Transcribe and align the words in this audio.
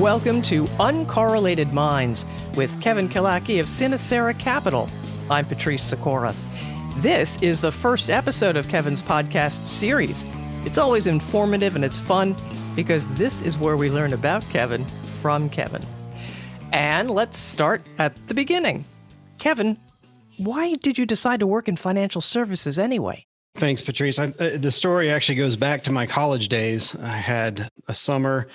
Welcome 0.00 0.40
to 0.44 0.64
Uncorrelated 0.78 1.74
Minds 1.74 2.24
with 2.56 2.80
Kevin 2.80 3.06
Killackey 3.06 3.60
of 3.60 3.66
Sinecera 3.66 4.36
Capital. 4.38 4.88
I'm 5.28 5.44
Patrice 5.44 5.82
Sikora. 5.82 6.34
This 7.00 7.36
is 7.42 7.60
the 7.60 7.70
first 7.70 8.08
episode 8.08 8.56
of 8.56 8.66
Kevin's 8.66 9.02
podcast 9.02 9.66
series. 9.66 10.24
It's 10.64 10.78
always 10.78 11.06
informative 11.06 11.76
and 11.76 11.84
it's 11.84 11.98
fun 11.98 12.34
because 12.74 13.06
this 13.08 13.42
is 13.42 13.58
where 13.58 13.76
we 13.76 13.90
learn 13.90 14.14
about 14.14 14.42
Kevin 14.48 14.86
from 15.20 15.50
Kevin. 15.50 15.82
And 16.72 17.10
let's 17.10 17.36
start 17.36 17.82
at 17.98 18.14
the 18.26 18.32
beginning. 18.32 18.86
Kevin, 19.36 19.76
why 20.38 20.72
did 20.76 20.96
you 20.96 21.04
decide 21.04 21.40
to 21.40 21.46
work 21.46 21.68
in 21.68 21.76
financial 21.76 22.22
services 22.22 22.78
anyway? 22.78 23.26
Thanks, 23.56 23.82
Patrice. 23.82 24.18
I, 24.18 24.32
uh, 24.38 24.56
the 24.56 24.72
story 24.72 25.10
actually 25.10 25.34
goes 25.34 25.56
back 25.56 25.84
to 25.84 25.92
my 25.92 26.06
college 26.06 26.48
days. 26.48 26.96
I 27.02 27.08
had 27.08 27.68
a 27.86 27.94
summer 27.94 28.48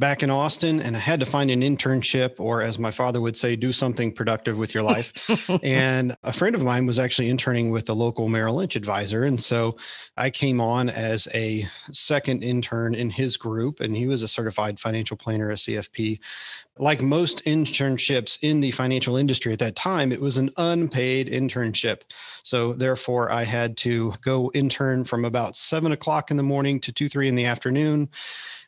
back 0.00 0.22
in 0.22 0.30
Austin 0.30 0.80
and 0.80 0.96
I 0.96 1.00
had 1.00 1.20
to 1.20 1.26
find 1.26 1.50
an 1.50 1.60
internship 1.60 2.40
or 2.40 2.62
as 2.62 2.78
my 2.78 2.90
father 2.90 3.20
would 3.20 3.36
say 3.36 3.54
do 3.54 3.70
something 3.70 4.12
productive 4.12 4.56
with 4.56 4.72
your 4.72 4.82
life. 4.82 5.12
and 5.62 6.16
a 6.22 6.32
friend 6.32 6.54
of 6.54 6.62
mine 6.62 6.86
was 6.86 6.98
actually 6.98 7.28
interning 7.28 7.70
with 7.70 7.84
the 7.84 7.94
local 7.94 8.26
Merrill 8.26 8.56
Lynch 8.56 8.76
advisor 8.76 9.24
and 9.24 9.40
so 9.40 9.76
I 10.16 10.30
came 10.30 10.58
on 10.58 10.88
as 10.88 11.28
a 11.34 11.68
second 11.92 12.42
intern 12.42 12.94
in 12.94 13.10
his 13.10 13.36
group 13.36 13.80
and 13.80 13.94
he 13.94 14.06
was 14.06 14.22
a 14.22 14.28
certified 14.28 14.80
financial 14.80 15.18
planner 15.18 15.50
at 15.50 15.58
CFP. 15.58 16.18
Like 16.78 17.02
most 17.02 17.44
internships 17.44 18.38
in 18.40 18.60
the 18.60 18.70
financial 18.70 19.16
industry 19.16 19.52
at 19.52 19.58
that 19.58 19.76
time, 19.76 20.12
it 20.12 20.20
was 20.20 20.38
an 20.38 20.50
unpaid 20.56 21.28
internship. 21.28 22.02
So 22.42 22.72
therefore 22.72 23.30
I 23.30 23.44
had 23.44 23.76
to 23.78 24.14
go 24.22 24.50
intern 24.54 25.04
from 25.04 25.26
about 25.26 25.56
seven 25.56 25.92
o'clock 25.92 26.30
in 26.30 26.38
the 26.38 26.42
morning 26.42 26.80
to 26.80 26.92
two, 26.92 27.10
three 27.10 27.28
in 27.28 27.34
the 27.34 27.44
afternoon. 27.44 28.08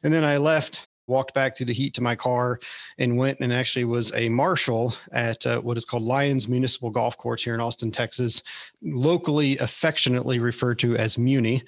And 0.02 0.12
then 0.12 0.24
I 0.24 0.36
left 0.36 0.88
walked 1.06 1.34
back 1.34 1.56
through 1.56 1.66
the 1.66 1.72
heat 1.72 1.94
to 1.94 2.00
my 2.00 2.14
car 2.14 2.60
and 2.98 3.16
went 3.16 3.40
and 3.40 3.52
actually 3.52 3.84
was 3.84 4.12
a 4.14 4.28
marshal 4.28 4.94
at 5.12 5.44
uh, 5.46 5.60
what 5.60 5.76
is 5.76 5.84
called 5.84 6.02
Lions 6.02 6.48
Municipal 6.48 6.90
Golf 6.90 7.16
Course 7.16 7.42
here 7.42 7.54
in 7.54 7.60
Austin, 7.60 7.90
Texas, 7.90 8.42
locally 8.82 9.58
affectionately 9.58 10.38
referred 10.38 10.78
to 10.80 10.96
as 10.96 11.18
Muni. 11.18 11.62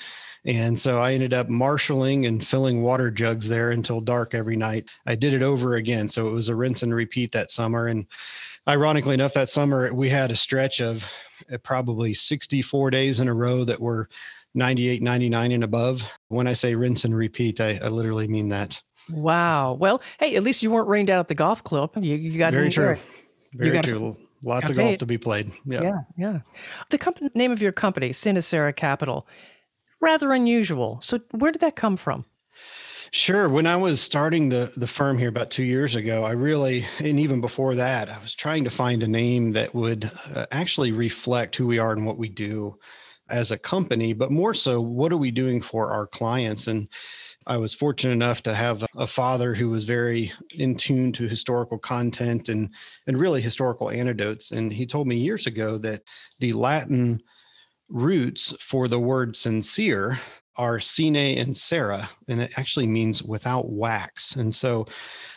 And 0.44 0.78
so 0.78 1.00
I 1.00 1.14
ended 1.14 1.32
up 1.32 1.48
marshaling 1.48 2.27
and 2.27 2.46
filling 2.46 2.82
water 2.82 3.10
jugs 3.10 3.48
there 3.48 3.70
until 3.70 4.00
dark 4.00 4.34
every 4.34 4.56
night. 4.56 4.88
I 5.06 5.14
did 5.14 5.32
it 5.32 5.42
over 5.42 5.77
again. 5.77 6.08
So 6.08 6.28
it 6.28 6.32
was 6.32 6.48
a 6.48 6.55
rinse 6.55 6.82
and 6.82 6.94
repeat 6.94 7.32
that 7.32 7.50
summer. 7.50 7.86
And 7.86 8.06
ironically 8.68 9.14
enough, 9.14 9.32
that 9.34 9.48
summer 9.48 9.92
we 9.92 10.10
had 10.10 10.30
a 10.30 10.36
stretch 10.36 10.80
of 10.80 11.06
uh, 11.52 11.58
probably 11.58 12.12
64 12.12 12.90
days 12.90 13.20
in 13.20 13.28
a 13.28 13.34
row 13.34 13.64
that 13.64 13.80
were 13.80 14.08
98, 14.55 15.02
99 15.02 15.52
and 15.52 15.64
above. 15.64 16.02
When 16.28 16.46
I 16.46 16.52
say 16.52 16.74
rinse 16.74 17.05
and 17.05 17.16
repeat, 17.16 17.60
I, 17.60 17.78
I 17.82 17.88
literally 17.88 18.28
mean 18.28 18.50
that. 18.50 18.82
Wow. 19.10 19.74
Well, 19.74 20.00
hey, 20.19 20.36
at 20.36 20.42
least 20.42 20.62
you 20.62 20.70
weren't 20.70 20.88
rained 20.88 21.10
out 21.10 21.20
at 21.20 21.28
the 21.28 21.34
golf 21.34 21.62
club. 21.62 21.91
You, 21.97 22.16
you 22.16 22.38
got 22.38 22.52
very 22.52 22.70
true. 22.70 22.97
Very 23.52 23.70
got, 23.70 23.84
true. 23.84 24.16
Lots 24.44 24.70
of 24.70 24.77
golf 24.77 24.91
paid. 24.91 25.00
to 25.00 25.06
be 25.06 25.19
played. 25.19 25.52
Yeah. 25.64 25.83
yeah, 25.83 25.98
yeah. 26.16 26.38
The 26.91 26.98
company 26.98 27.30
name 27.34 27.52
of 27.52 27.62
your 27.62 27.72
company, 27.72 28.11
Sinecera 28.11 28.74
Capital, 28.74 29.27
rather 30.00 30.33
unusual. 30.33 31.00
So, 31.02 31.20
where 31.30 31.52
did 31.52 31.61
that 31.61 31.77
come 31.77 31.96
from? 31.96 32.24
Sure. 33.11 33.48
When 33.48 33.66
I 33.66 33.77
was 33.77 34.00
starting 34.00 34.48
the 34.48 34.72
the 34.77 34.86
firm 34.86 35.18
here 35.18 35.28
about 35.28 35.50
two 35.50 35.62
years 35.62 35.94
ago, 35.94 36.24
I 36.24 36.33
really, 36.33 36.84
and 36.98 37.20
even 37.20 37.41
before 37.41 37.74
that, 37.77 38.11
I 38.11 38.18
was 38.18 38.34
trying 38.34 38.64
to 38.64 38.70
find 38.70 39.02
a 39.02 39.08
name 39.08 39.52
that 39.52 39.74
would 39.74 40.11
uh, 40.34 40.46
actually 40.50 40.92
reflect 40.92 41.56
who 41.56 41.66
we 41.66 41.78
are 41.78 41.92
and 41.92 42.06
what 42.06 42.18
we 42.18 42.28
do 42.28 42.77
as 43.28 43.50
a 43.50 43.58
company, 43.58 44.12
but 44.12 44.30
more 44.30 44.55
so, 44.55 44.80
what 44.80 45.12
are 45.12 45.16
we 45.16 45.30
doing 45.30 45.61
for 45.61 45.92
our 45.92 46.06
clients? 46.06 46.66
And 46.66 46.89
I 47.46 47.56
was 47.58 47.74
fortunate 47.74 48.12
enough 48.12 48.42
to 48.44 48.54
have 48.54 48.84
a 48.96 49.06
father 49.06 49.54
who 49.54 49.68
was 49.68 49.84
very 49.84 50.32
in 50.54 50.76
tune 50.76 51.12
to 51.12 51.28
historical 51.28 51.78
content 51.78 52.48
and 52.48 52.70
and 53.06 53.18
really 53.18 53.40
historical 53.40 53.90
anecdotes. 53.90 54.50
And 54.50 54.72
he 54.72 54.86
told 54.86 55.06
me 55.06 55.16
years 55.16 55.46
ago 55.46 55.78
that 55.78 56.02
the 56.40 56.52
Latin 56.52 57.22
roots 57.88 58.54
for 58.60 58.88
the 58.88 58.98
word 58.98 59.36
sincere 59.36 60.20
are 60.56 60.78
sine 60.78 61.16
and 61.16 61.56
cera, 61.56 62.08
and 62.28 62.40
it 62.40 62.52
actually 62.56 62.86
means 62.86 63.22
without 63.22 63.70
wax. 63.70 64.36
And 64.36 64.54
so 64.54 64.86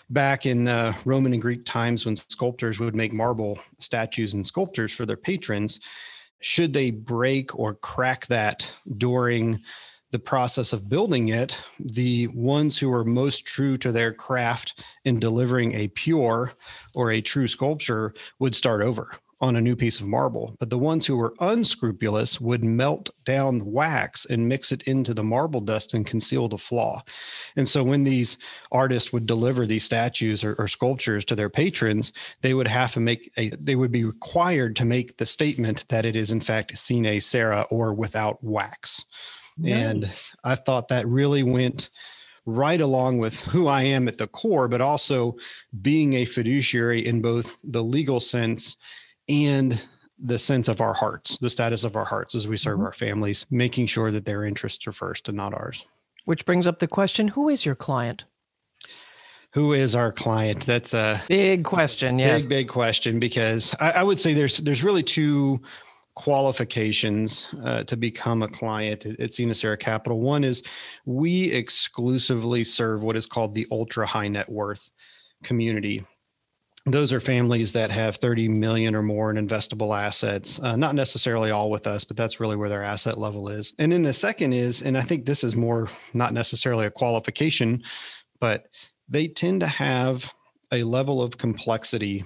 back 0.10 0.46
in 0.46 0.68
uh, 0.68 0.94
Roman 1.06 1.34
and 1.34 1.42
Greek 1.42 1.66
times 1.66 2.06
when 2.06 2.16
sculptors 2.16 2.80
would 2.80 2.96
make 2.96 3.14
marble 3.14 3.60
statues 3.80 4.34
and 4.34 4.46
sculptures 4.46 4.94
for 4.94 5.06
their 5.06 5.18
patrons, 5.18 5.80
should 6.40 6.72
they 6.72 6.92
break 6.92 7.58
or 7.58 7.74
crack 7.74 8.28
that 8.28 8.70
during 8.98 9.60
the 10.12 10.20
process 10.20 10.74
of 10.74 10.90
building 10.90 11.30
it, 11.30 11.62
the 11.80 12.28
ones 12.28 12.78
who 12.78 12.92
are 12.92 13.04
most 13.04 13.46
true 13.46 13.78
to 13.78 13.92
their 13.92 14.14
craft 14.14 14.84
in 15.04 15.20
delivering 15.20 15.74
a 15.74 15.90
pure 15.90 16.54
or 16.94 17.12
a 17.12 17.22
true 17.22 17.48
sculpture 17.48 18.14
would 18.40 18.56
start 18.56 18.82
over 18.82 19.12
on 19.40 19.56
a 19.56 19.62
new 19.62 19.76
piece 19.76 20.00
of 20.00 20.08
marble. 20.08 20.56
But 20.60 20.70
the 20.70 20.78
ones 20.78 21.06
who 21.06 21.16
were 21.16 21.36
unscrupulous 21.40 22.42
would 22.42 22.64
melt 22.64 23.12
down 23.26 23.60
the 23.60 23.66
wax 23.66 24.26
and 24.26 24.48
mix 24.48 24.72
it 24.72 24.82
into 24.84 25.14
the 25.14 25.24
marble 25.24 25.62
dust 25.62 25.94
and 25.94 26.08
conceal 26.08 26.48
the 26.48 26.58
flaw. 26.58 27.04
And 27.56 27.70
so 27.70 27.84
when 27.84 28.04
these 28.04 28.38
artists 28.72 29.14
would 29.14 29.28
deliver 29.28 29.66
these 29.68 29.84
statues 29.84 30.44
or, 30.44 30.56
or 30.58 30.68
sculptures 30.68 31.24
to 31.26 31.36
their 31.36 31.50
patrons, 31.50 32.14
they 32.42 32.54
would 32.54 32.68
have 32.68 32.94
to 32.94 33.00
make 33.00 33.32
a, 33.38 33.52
they 33.52 33.76
would 33.76 33.92
be 33.92 34.06
required 34.06 34.76
to 34.78 34.86
make 34.86 35.18
the 35.18 35.26
statement 35.26 35.86
that 35.90 36.06
it 36.06 36.16
is 36.16 36.32
in 36.32 36.42
fact 36.42 36.78
sine 36.78 37.22
cera 37.22 37.68
or 37.70 37.94
without 37.94 38.44
wax. 38.44 39.06
Nice. 39.58 39.74
And 39.74 40.14
I 40.44 40.56
thought 40.56 40.88
that 40.90 41.08
really 41.08 41.44
went 41.44 41.90
right 42.46 42.80
along 42.80 43.20
with 43.20 43.42
who 43.42 43.68
I 43.68 43.84
am 43.84 44.08
at 44.08 44.18
the 44.18 44.28
core, 44.28 44.68
but 44.68 44.82
also 44.82 45.36
being 45.82 46.14
a 46.14 46.26
fiduciary 46.26 47.06
in 47.06 47.22
both 47.22 47.58
the 47.64 47.84
legal 47.84 48.20
sense 48.20 48.78
and 49.28 49.82
the 50.18 50.40
sense 50.40 50.68
of 50.68 50.82
our 50.82 50.94
hearts, 50.94 51.38
the 51.40 51.50
status 51.50 51.84
of 51.84 51.96
our 51.96 52.06
hearts 52.06 52.34
as 52.34 52.48
we 52.48 52.58
serve 52.58 52.78
mm-hmm. 52.78 52.86
our 52.86 52.94
families, 52.94 53.46
making 53.52 53.88
sure 53.88 54.12
that 54.12 54.26
their 54.26 54.46
interests 54.46 54.88
are 54.88 54.94
first 54.94 55.28
and 55.28 55.38
not 55.38 55.54
ours. 55.54 55.86
Which 56.26 56.46
brings 56.46 56.66
up 56.66 56.80
the 56.80 56.88
question 56.88 57.30
who 57.30 57.50
is 57.50 57.66
your 57.66 57.76
client? 57.76 58.26
Who 59.54 59.74
is 59.74 59.96
our 59.96 60.12
client? 60.12 60.66
That's 60.66 60.94
a 60.94 61.24
big 61.28 61.64
question. 61.64 62.20
Yes. 62.20 62.42
Big, 62.42 62.50
big 62.50 62.68
question 62.68 63.20
because 63.20 63.74
I, 63.80 63.92
I 63.92 64.04
would 64.04 64.20
say 64.20 64.34
there's 64.34 64.58
there's 64.58 64.84
really 64.84 65.04
two 65.04 65.62
qualifications 66.18 67.48
uh, 67.64 67.84
to 67.84 67.96
become 67.96 68.42
a 68.42 68.48
client 68.48 69.06
at, 69.06 69.20
at 69.20 69.80
Capital. 69.80 70.20
One 70.20 70.44
is 70.44 70.64
we 71.06 71.52
exclusively 71.52 72.64
serve 72.64 73.04
what 73.04 73.16
is 73.16 73.28
called 73.28 73.54
the 73.54 73.68
ultra 73.70 74.08
high 74.08 74.28
net 74.28 74.50
worth 74.50 74.90
community. 75.44 76.04
Those 76.88 77.14
are 77.14 77.20
families 77.20 77.74
that 77.74 77.92
have 77.92 78.16
30 78.16 78.50
million 78.50 78.96
or 78.96 79.04
more 79.04 79.30
in 79.30 79.48
investable 79.48 79.96
assets, 79.96 80.60
uh, 80.60 80.76
not 80.76 80.96
necessarily 80.96 81.52
all 81.52 81.70
with 81.70 81.86
us, 81.86 82.04
but 82.04 82.18
that's 82.18 82.40
really 82.40 82.56
where 82.56 82.70
their 82.70 82.84
asset 82.84 83.20
level 83.20 83.48
is. 83.48 83.76
And 83.78 83.92
then 83.92 84.02
the 84.02 84.12
second 84.12 84.54
is, 84.54 84.82
and 84.82 84.98
I 84.98 85.04
think 85.04 85.26
this 85.26 85.44
is 85.44 85.56
more 85.56 85.88
not 86.16 86.34
necessarily 86.34 86.88
a 86.88 86.92
qualification, 86.92 87.84
but 88.40 88.70
they 89.08 89.28
tend 89.28 89.60
to 89.60 89.68
have 89.68 90.34
a 90.72 90.82
level 90.82 91.22
of 91.22 91.38
complexity 91.38 92.26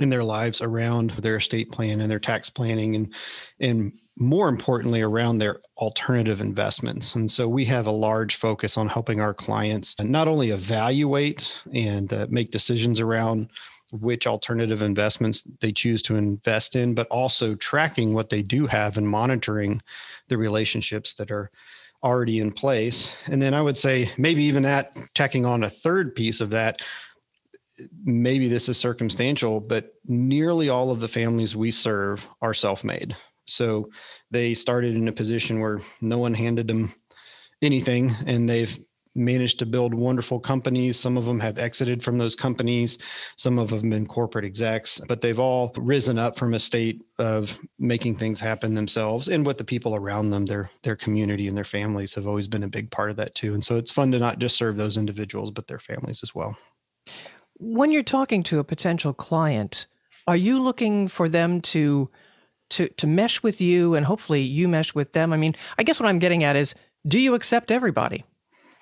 in 0.00 0.08
their 0.08 0.24
lives 0.24 0.60
around 0.60 1.10
their 1.10 1.36
estate 1.36 1.70
plan 1.70 2.00
and 2.00 2.10
their 2.10 2.18
tax 2.18 2.48
planning 2.48 2.96
and 2.96 3.14
and 3.60 3.92
more 4.16 4.48
importantly 4.48 5.00
around 5.00 5.38
their 5.38 5.60
alternative 5.76 6.40
investments. 6.40 7.14
And 7.14 7.30
so 7.30 7.48
we 7.48 7.64
have 7.66 7.86
a 7.86 7.92
large 7.92 8.36
focus 8.36 8.76
on 8.76 8.88
helping 8.88 9.20
our 9.20 9.34
clients 9.34 9.94
not 10.00 10.28
only 10.28 10.50
evaluate 10.50 11.56
and 11.74 12.12
uh, 12.12 12.26
make 12.28 12.50
decisions 12.50 13.00
around 13.00 13.50
which 13.92 14.26
alternative 14.26 14.82
investments 14.82 15.46
they 15.60 15.72
choose 15.72 16.00
to 16.02 16.16
invest 16.16 16.76
in 16.76 16.94
but 16.94 17.08
also 17.08 17.54
tracking 17.54 18.14
what 18.14 18.30
they 18.30 18.42
do 18.42 18.66
have 18.66 18.96
and 18.96 19.08
monitoring 19.08 19.82
the 20.28 20.38
relationships 20.38 21.14
that 21.14 21.30
are 21.30 21.50
already 22.02 22.40
in 22.40 22.52
place. 22.52 23.12
And 23.26 23.42
then 23.42 23.52
i 23.52 23.60
would 23.60 23.76
say 23.76 24.10
maybe 24.16 24.44
even 24.44 24.62
that 24.62 24.96
tacking 25.14 25.44
on 25.44 25.64
a 25.64 25.70
third 25.70 26.14
piece 26.14 26.40
of 26.40 26.50
that 26.50 26.80
maybe 28.04 28.48
this 28.48 28.68
is 28.68 28.76
circumstantial, 28.76 29.60
but 29.60 29.94
nearly 30.04 30.68
all 30.68 30.90
of 30.90 31.00
the 31.00 31.08
families 31.08 31.56
we 31.56 31.70
serve 31.70 32.24
are 32.40 32.54
self 32.54 32.84
made. 32.84 33.16
So 33.46 33.90
they 34.30 34.54
started 34.54 34.94
in 34.94 35.08
a 35.08 35.12
position 35.12 35.60
where 35.60 35.80
no 36.00 36.18
one 36.18 36.34
handed 36.34 36.68
them 36.68 36.94
anything 37.62 38.14
and 38.26 38.48
they've 38.48 38.78
managed 39.14 39.58
to 39.58 39.66
build 39.66 39.92
wonderful 39.92 40.38
companies. 40.38 40.98
Some 40.98 41.16
of 41.16 41.24
them 41.24 41.40
have 41.40 41.58
exited 41.58 42.02
from 42.02 42.18
those 42.18 42.36
companies. 42.36 42.98
Some 43.36 43.58
of 43.58 43.70
them 43.70 43.78
have 43.78 43.90
been 43.90 44.06
corporate 44.06 44.44
execs, 44.44 45.00
but 45.08 45.20
they've 45.20 45.38
all 45.38 45.72
risen 45.76 46.18
up 46.18 46.38
from 46.38 46.54
a 46.54 46.58
state 46.58 47.02
of 47.18 47.58
making 47.78 48.16
things 48.16 48.38
happen 48.38 48.74
themselves 48.74 49.28
and 49.28 49.44
with 49.44 49.58
the 49.58 49.64
people 49.64 49.94
around 49.94 50.30
them, 50.30 50.46
their 50.46 50.70
their 50.82 50.96
community 50.96 51.48
and 51.48 51.56
their 51.56 51.64
families 51.64 52.14
have 52.14 52.26
always 52.26 52.48
been 52.48 52.62
a 52.62 52.68
big 52.68 52.90
part 52.90 53.10
of 53.10 53.16
that 53.16 53.34
too. 53.34 53.52
And 53.52 53.64
so 53.64 53.76
it's 53.76 53.90
fun 53.90 54.12
to 54.12 54.18
not 54.18 54.38
just 54.38 54.56
serve 54.56 54.76
those 54.76 54.96
individuals, 54.96 55.50
but 55.50 55.66
their 55.66 55.80
families 55.80 56.20
as 56.22 56.34
well. 56.34 56.56
When 57.60 57.92
you're 57.92 58.02
talking 58.02 58.42
to 58.44 58.58
a 58.58 58.64
potential 58.64 59.12
client, 59.12 59.86
are 60.26 60.36
you 60.36 60.58
looking 60.60 61.08
for 61.08 61.28
them 61.28 61.60
to 61.62 62.10
to 62.70 62.88
to 62.88 63.06
mesh 63.06 63.42
with 63.42 63.60
you 63.60 63.94
and 63.94 64.06
hopefully 64.06 64.42
you 64.42 64.66
mesh 64.66 64.94
with 64.94 65.12
them? 65.12 65.32
I 65.32 65.36
mean, 65.36 65.54
I 65.78 65.82
guess 65.82 66.00
what 66.00 66.08
I'm 66.08 66.18
getting 66.18 66.42
at 66.42 66.56
is 66.56 66.74
do 67.06 67.18
you 67.18 67.34
accept 67.34 67.70
everybody? 67.70 68.24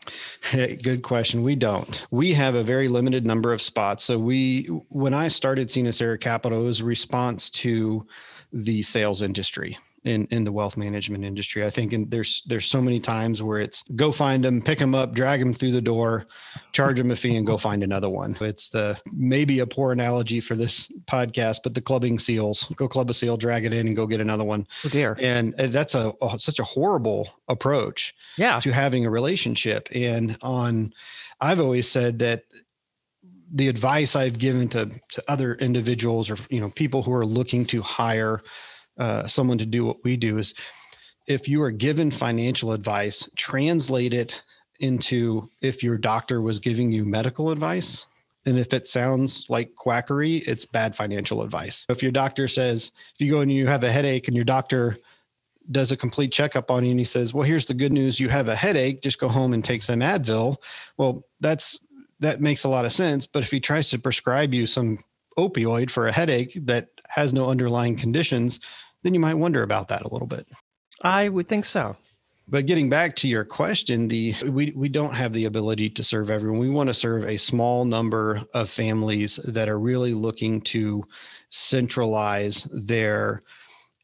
Good 0.53 1.03
question. 1.03 1.43
We 1.43 1.57
don't. 1.57 2.07
We 2.11 2.35
have 2.35 2.55
a 2.55 2.63
very 2.63 2.89
limited 2.89 3.27
number 3.27 3.53
of 3.53 3.61
spots. 3.61 4.05
So 4.05 4.19
we, 4.19 4.65
when 4.89 5.13
I 5.13 5.29
started 5.29 5.69
Sinecera 5.69 6.19
Capital, 6.19 6.63
it 6.63 6.65
was 6.65 6.81
a 6.81 6.85
response 6.85 7.51
to 7.51 8.07
the 8.51 8.83
sales 8.83 9.21
industry 9.21 9.77
in 10.05 10.27
in 10.31 10.45
the 10.45 10.53
wealth 10.53 10.77
management 10.77 11.25
industry. 11.25 11.65
I 11.65 11.71
think 11.71 11.93
and 11.93 12.11
there's 12.11 12.43
there's 12.47 12.67
so 12.67 12.81
many 12.81 13.01
times 13.01 13.43
where 13.43 13.61
it's 13.61 13.83
go 13.95 14.13
find 14.13 14.45
them, 14.45 14.63
pick 14.63 14.79
them 14.79 14.95
up, 14.95 15.15
drag 15.15 15.41
them 15.41 15.55
through 15.55 15.73
the 15.73 15.81
door, 15.81 16.27
charge 16.73 16.99
them 16.99 17.11
a 17.11 17.17
fee, 17.17 17.37
and 17.37 17.47
go 17.47 17.59
find 17.59 17.83
another 17.83 18.09
one. 18.09 18.37
It's 18.41 18.69
the 18.71 19.01
maybe 19.13 19.61
a 19.61 19.67
poor 19.67 19.93
analogy 19.93 20.41
for 20.41 20.55
this 20.55 20.91
podcast, 21.07 21.61
but 21.65 21.75
the 21.75 21.81
clubbing 21.81 22.19
seals. 22.19 22.65
Go 22.77 22.89
club 22.89 23.11
a 23.11 23.15
seal, 23.15 23.37
drag 23.37 23.65
it 23.65 23.73
in, 23.73 23.87
and 23.87 23.97
go 23.97 24.07
get 24.07 24.21
another 24.21 24.45
one. 24.45 24.67
Oh 24.85 24.89
dear. 24.89 25.17
And 25.21 25.55
uh, 25.61 25.67
that's 25.69 25.95
a, 25.95 26.13
a 26.23 26.39
such 26.39 26.59
a 26.59 26.65
horrible 26.65 27.29
approach. 27.49 28.15
Yeah. 28.37 28.61
To 28.61 28.73
having 28.73 29.05
a 29.05 29.11
relationship. 29.11 29.89
And 29.93 30.39
on, 30.43 30.93
I've 31.41 31.61
always 31.61 31.89
said 31.89 32.21
that 32.21 32.45
the 33.53 33.69
advice 33.69 34.15
I've 34.15 34.39
given 34.39 34.69
to 34.71 34.91
to 35.11 35.25
other 35.29 35.55
individuals 35.55 36.31
or 36.31 36.37
you 36.51 36.61
know 36.61 36.71
people 36.71 37.03
who 37.03 37.13
are 37.13 37.27
looking 37.27 37.65
to 37.67 37.83
hire 37.83 38.43
uh, 38.99 39.27
someone 39.27 39.59
to 39.59 39.67
do 39.67 39.85
what 39.85 40.03
we 40.05 40.17
do 40.17 40.39
is 40.39 40.55
if 41.27 41.47
you 41.47 41.63
are 41.63 41.71
given 41.71 42.11
financial 42.11 42.73
advice, 42.73 43.29
translate 43.37 44.15
it 44.15 44.43
into 44.81 45.51
if 45.61 45.83
your 45.83 45.99
doctor 45.99 46.41
was 46.41 46.59
giving 46.59 46.91
you 46.91 47.05
medical 47.05 47.51
advice. 47.51 48.07
And 48.47 48.59
if 48.59 48.73
it 48.73 48.87
sounds 48.87 49.45
like 49.49 49.75
quackery, 49.75 50.37
it's 50.37 50.65
bad 50.65 50.97
financial 50.97 51.43
advice. 51.43 51.85
If 51.89 52.03
your 52.03 52.13
doctor 52.13 52.49
says, 52.49 52.93
if 53.15 53.21
you 53.21 53.31
go 53.31 53.41
and 53.41 53.53
you 53.53 53.67
have 53.67 53.85
a 53.85 53.93
headache 53.93 54.27
and 54.27 54.37
your 54.37 54.45
doctor 54.45 54.97
does 55.71 55.93
a 55.93 55.97
complete 55.97 56.33
checkup 56.33 56.71
on 56.71 56.85
you 56.85 56.93
and 56.93 57.01
he 57.01 57.05
says, 57.05 57.35
Well, 57.35 57.45
here's 57.45 57.67
the 57.67 57.75
good 57.75 57.93
news 57.93 58.19
you 58.19 58.31
have 58.31 58.49
a 58.49 58.57
headache, 58.57 59.03
just 59.03 59.21
go 59.21 59.29
home 59.29 59.53
and 59.53 59.63
take 59.63 59.83
some 59.83 60.01
Advil. 60.01 60.57
Well, 60.97 61.25
that's 61.41 61.79
that 62.21 62.41
makes 62.41 62.65
a 62.65 62.69
lot 62.69 62.85
of 62.85 62.93
sense. 62.93 63.27
But 63.27 63.43
if 63.43 63.51
he 63.51 63.61
tries 63.61 63.91
to 63.91 63.99
prescribe 63.99 64.55
you 64.55 64.67
some 64.67 64.99
opioid 65.37 65.91
for 65.91 66.09
a 66.09 66.13
headache 66.13 66.59
that 66.65 66.89
has 67.09 67.33
no 67.33 67.49
underlying 67.49 67.97
conditions, 67.97 68.61
then 69.09 69.15
you 69.15 69.21
might 69.21 69.39
wonder 69.39 69.63
about 69.63 69.89
that 69.89 70.03
a 70.03 70.13
little 70.13 70.27
bit. 70.27 70.47
I 71.03 71.31
would 71.31 71.49
think 71.49 71.65
so. 71.65 71.97
But 72.47 72.67
getting 72.67 72.91
back 72.91 73.17
to 73.17 73.29
your 73.29 73.43
question, 73.43 74.09
the 74.09 74.35
we 74.47 74.75
we 74.77 74.91
don't 74.91 75.15
have 75.15 75.33
the 75.33 75.47
ability 75.47 75.89
to 75.91 76.05
serve 76.05 76.29
everyone. 76.29 76.61
We 76.61 76.69
want 76.69 76.89
to 76.89 76.95
serve 76.95 77.25
a 77.25 77.39
small 77.39 77.87
number 77.87 78.43
of 78.53 78.69
families 78.69 79.37
that 79.45 79.67
are 79.67 79.79
really 79.79 80.13
looking 80.13 80.61
to 80.63 81.05
centralize 81.49 82.65
their 82.65 83.43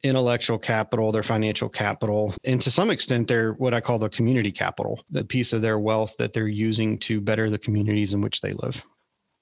intellectual 0.02 0.58
capital, 0.58 1.12
their 1.12 1.22
financial 1.22 1.68
capital, 1.68 2.34
and 2.44 2.62
to 2.62 2.70
some 2.70 2.88
extent 2.88 3.28
their 3.28 3.52
what 3.52 3.74
I 3.74 3.82
call 3.82 3.98
the 3.98 4.08
community 4.08 4.52
capital, 4.52 5.04
the 5.10 5.24
piece 5.24 5.52
of 5.52 5.60
their 5.60 5.78
wealth 5.78 6.14
that 6.18 6.32
they're 6.32 6.48
using 6.48 6.98
to 7.00 7.20
better 7.20 7.50
the 7.50 7.58
communities 7.58 8.14
in 8.14 8.22
which 8.22 8.40
they 8.40 8.54
live. 8.54 8.82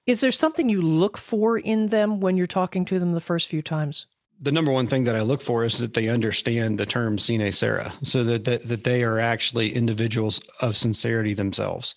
Is 0.09 0.23
there 0.23 0.33
something 0.33 0.69
you 0.69 0.83
look 0.83 1.17
for 1.19 1.57
in 1.57 1.87
them 1.87 2.19
when 2.19 2.37
you're 2.37 2.49
talking 2.49 2.85
to 2.87 2.99
them 2.99 3.13
the 3.13 3.21
first 3.21 3.49
few 3.49 3.63
times? 3.63 4.07
The 4.43 4.53
number 4.53 4.73
one 4.73 4.89
thing 4.89 5.05
that 5.05 5.15
I 5.15 5.23
look 5.23 5.41
for 5.41 5.65
is 5.65 5.79
that 5.79 5.95
they 5.95 6.09
understand 6.09 6.79
the 6.79 6.87
term 6.87 7.19
sine 7.19 7.53
cera, 7.53 7.95
so 8.03 8.25
that, 8.25 8.45
that 8.45 8.69
that 8.69 8.85
they 8.85 9.05
are 9.05 9.19
actually 9.19 9.75
individuals 9.75 10.41
of 10.61 10.77
sincerity 10.77 11.33
themselves. 11.33 11.95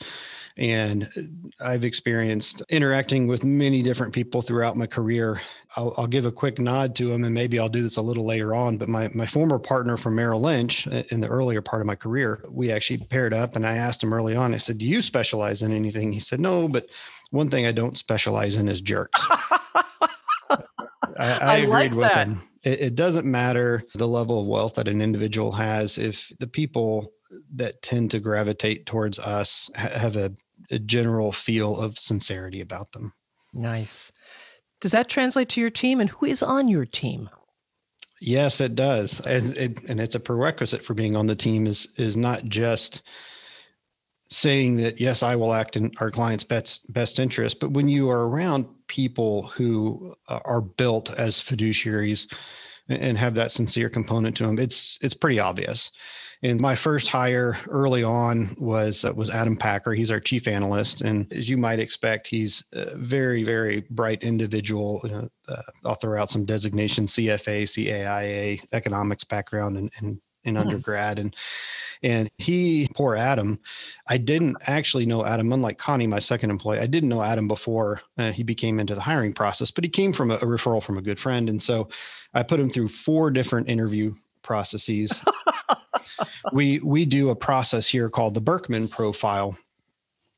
And 0.57 1.51
I've 1.59 1.83
experienced 1.83 2.63
interacting 2.69 3.27
with 3.27 3.44
many 3.44 3.83
different 3.83 4.13
people 4.13 4.42
throughout 4.42 4.77
my 4.77 4.86
career. 4.86 5.42
I'll, 5.75 5.94
I'll, 5.97 6.07
give 6.07 6.24
a 6.24 6.31
quick 6.31 6.59
nod 6.59 6.95
to 6.95 7.09
them, 7.09 7.25
and 7.25 7.33
maybe 7.33 7.59
I'll 7.59 7.68
do 7.68 7.83
this 7.83 7.97
a 7.97 8.01
little 8.01 8.25
later 8.25 8.56
on. 8.56 8.77
But 8.77 8.88
my, 8.88 9.09
my 9.13 9.25
former 9.25 9.59
partner 9.59 9.97
from 9.97 10.15
Merrill 10.15 10.39
Lynch 10.39 10.88
uh, 10.88 11.03
in 11.09 11.19
the 11.19 11.27
earlier 11.27 11.62
part 11.62 11.81
of 11.81 11.88
my 11.88 11.95
career, 11.95 12.42
we 12.47 12.71
actually 12.71 13.00
paired 13.00 13.33
up, 13.33 13.57
and 13.57 13.68
I 13.68 13.75
asked 13.75 14.01
him 14.01 14.13
early 14.13 14.33
on, 14.33 14.53
I 14.53 14.57
said, 14.57 14.77
Do 14.77 14.86
you 14.86 15.01
specialize 15.01 15.62
in 15.62 15.75
anything? 15.75 16.13
He 16.13 16.21
said, 16.21 16.39
No, 16.39 16.69
but 16.69 16.88
one 17.31 17.50
thing 17.50 17.65
I 17.65 17.74
don't 17.74 17.97
specialize 17.97 18.56
in 18.56 18.69
is 18.69 18.80
jerks. 18.80 19.21
I, 21.17 21.31
I, 21.31 21.38
I 21.38 21.57
agreed 21.57 21.71
like 21.71 21.91
with 21.94 22.13
that. 22.13 22.27
him. 22.27 22.41
It, 22.63 22.81
it 22.81 22.95
doesn't 22.95 23.25
matter 23.25 23.83
the 23.94 24.07
level 24.07 24.41
of 24.41 24.47
wealth 24.47 24.75
that 24.75 24.88
an 24.88 25.01
individual 25.01 25.53
has 25.53 25.97
if 25.97 26.31
the 26.39 26.47
people 26.47 27.12
that 27.56 27.81
tend 27.81 28.12
to 28.12 28.19
gravitate 28.19 28.85
towards 28.85 29.19
us 29.19 29.69
have 29.75 30.15
a, 30.15 30.31
a, 30.71 30.79
general 30.79 31.31
feel 31.31 31.75
of 31.75 31.97
sincerity 31.97 32.62
about 32.62 32.91
them. 32.91 33.13
Nice. 33.53 34.12
Does 34.79 34.91
that 34.91 35.09
translate 35.09 35.50
to 35.50 35.62
your 35.62 35.69
team? 35.69 36.00
And 36.00 36.09
who 36.09 36.25
is 36.25 36.44
on 36.44 36.67
your 36.67 36.85
team? 36.85 37.29
Yes, 38.21 38.61
it 38.61 38.75
does, 38.75 39.19
and, 39.21 39.57
it, 39.57 39.83
and 39.89 40.00
it's 40.00 40.15
a 40.15 40.19
prerequisite 40.19 40.85
for 40.85 40.94
being 40.94 41.15
on 41.15 41.27
the 41.27 41.35
team. 41.35 41.68
is 41.68 41.88
is 41.97 42.15
not 42.15 42.45
just 42.45 43.01
saying 44.29 44.77
that 44.77 45.00
yes 45.00 45.21
i 45.21 45.35
will 45.35 45.53
act 45.53 45.75
in 45.75 45.91
our 46.00 46.09
client's 46.09 46.44
best 46.44 46.91
best 46.91 47.19
interest 47.19 47.59
but 47.59 47.71
when 47.71 47.88
you 47.88 48.09
are 48.09 48.27
around 48.27 48.65
people 48.87 49.47
who 49.47 50.15
uh, 50.27 50.39
are 50.45 50.61
built 50.61 51.09
as 51.11 51.39
fiduciaries 51.39 52.31
and 52.87 53.17
have 53.17 53.35
that 53.35 53.51
sincere 53.51 53.89
component 53.89 54.37
to 54.37 54.45
them 54.45 54.59
it's 54.59 54.99
it's 55.01 55.13
pretty 55.13 55.39
obvious. 55.39 55.91
And 56.43 56.61
my 56.61 56.75
first 56.75 57.07
hire 57.07 57.57
early 57.69 58.03
on 58.03 58.55
was 58.59 59.03
uh, 59.03 59.13
was 59.13 59.29
adam 59.29 59.57
packer. 59.57 59.93
He's 59.93 60.11
our 60.11 60.19
chief 60.19 60.47
analyst 60.47 61.01
and 61.01 61.31
as 61.33 61.49
you 61.49 61.57
might 61.57 61.79
expect 61.79 62.27
he's 62.27 62.63
a 62.73 62.95
very 62.95 63.43
very 63.43 63.85
bright 63.89 64.21
individual 64.21 65.01
uh, 65.47 65.61
i'll 65.83 65.95
throw 65.95 66.19
out 66.21 66.29
some 66.29 66.45
designations 66.45 67.13
cfa 67.13 67.63
caia 67.63 68.59
economics 68.73 69.23
background 69.23 69.77
and, 69.77 69.91
and 69.99 70.19
in 70.45 70.53
mm-hmm. 70.53 70.68
undergrad 70.68 71.19
and 71.19 71.36
and 72.03 72.30
he, 72.38 72.88
poor 72.94 73.15
Adam, 73.15 73.59
I 74.07 74.18
didn't 74.18 74.57
actually 74.62 75.07
know 75.07 75.25
Adam, 75.25 75.51
unlike 75.51 75.80
Connie, 75.80 76.06
my 76.06 76.19
second 76.19 76.51
employee. 76.51 76.80
I 76.80 76.86
didn't 76.86 77.09
know 77.09 77.24
Adam 77.24 77.47
before 77.47 78.01
uh, 78.18 78.31
he 78.31 78.44
became 78.44 78.80
into 78.80 78.94
the 78.94 79.01
hiring 79.01 79.33
process, 79.33 79.71
but 79.71 79.83
he 79.83 79.89
came 79.89 80.13
from 80.13 80.30
a, 80.30 80.36
a 80.36 80.45
referral 80.45 80.83
from 80.83 81.00
a 81.00 81.01
good 81.01 81.19
friend. 81.19 81.50
And 81.50 81.62
so 81.62 81.89
I 82.33 82.44
put 82.44 82.59
him 82.59 82.69
through 82.69 82.89
four 82.89 83.31
different 83.31 83.69
interview 83.69 84.13
processes. 84.44 85.19
we 86.53 86.80
we 86.80 87.06
do 87.06 87.30
a 87.30 87.36
process 87.36 87.88
here 87.88 88.09
called 88.09 88.33
the 88.33 88.42
Birkman 88.42 88.88
profile. 88.88 89.57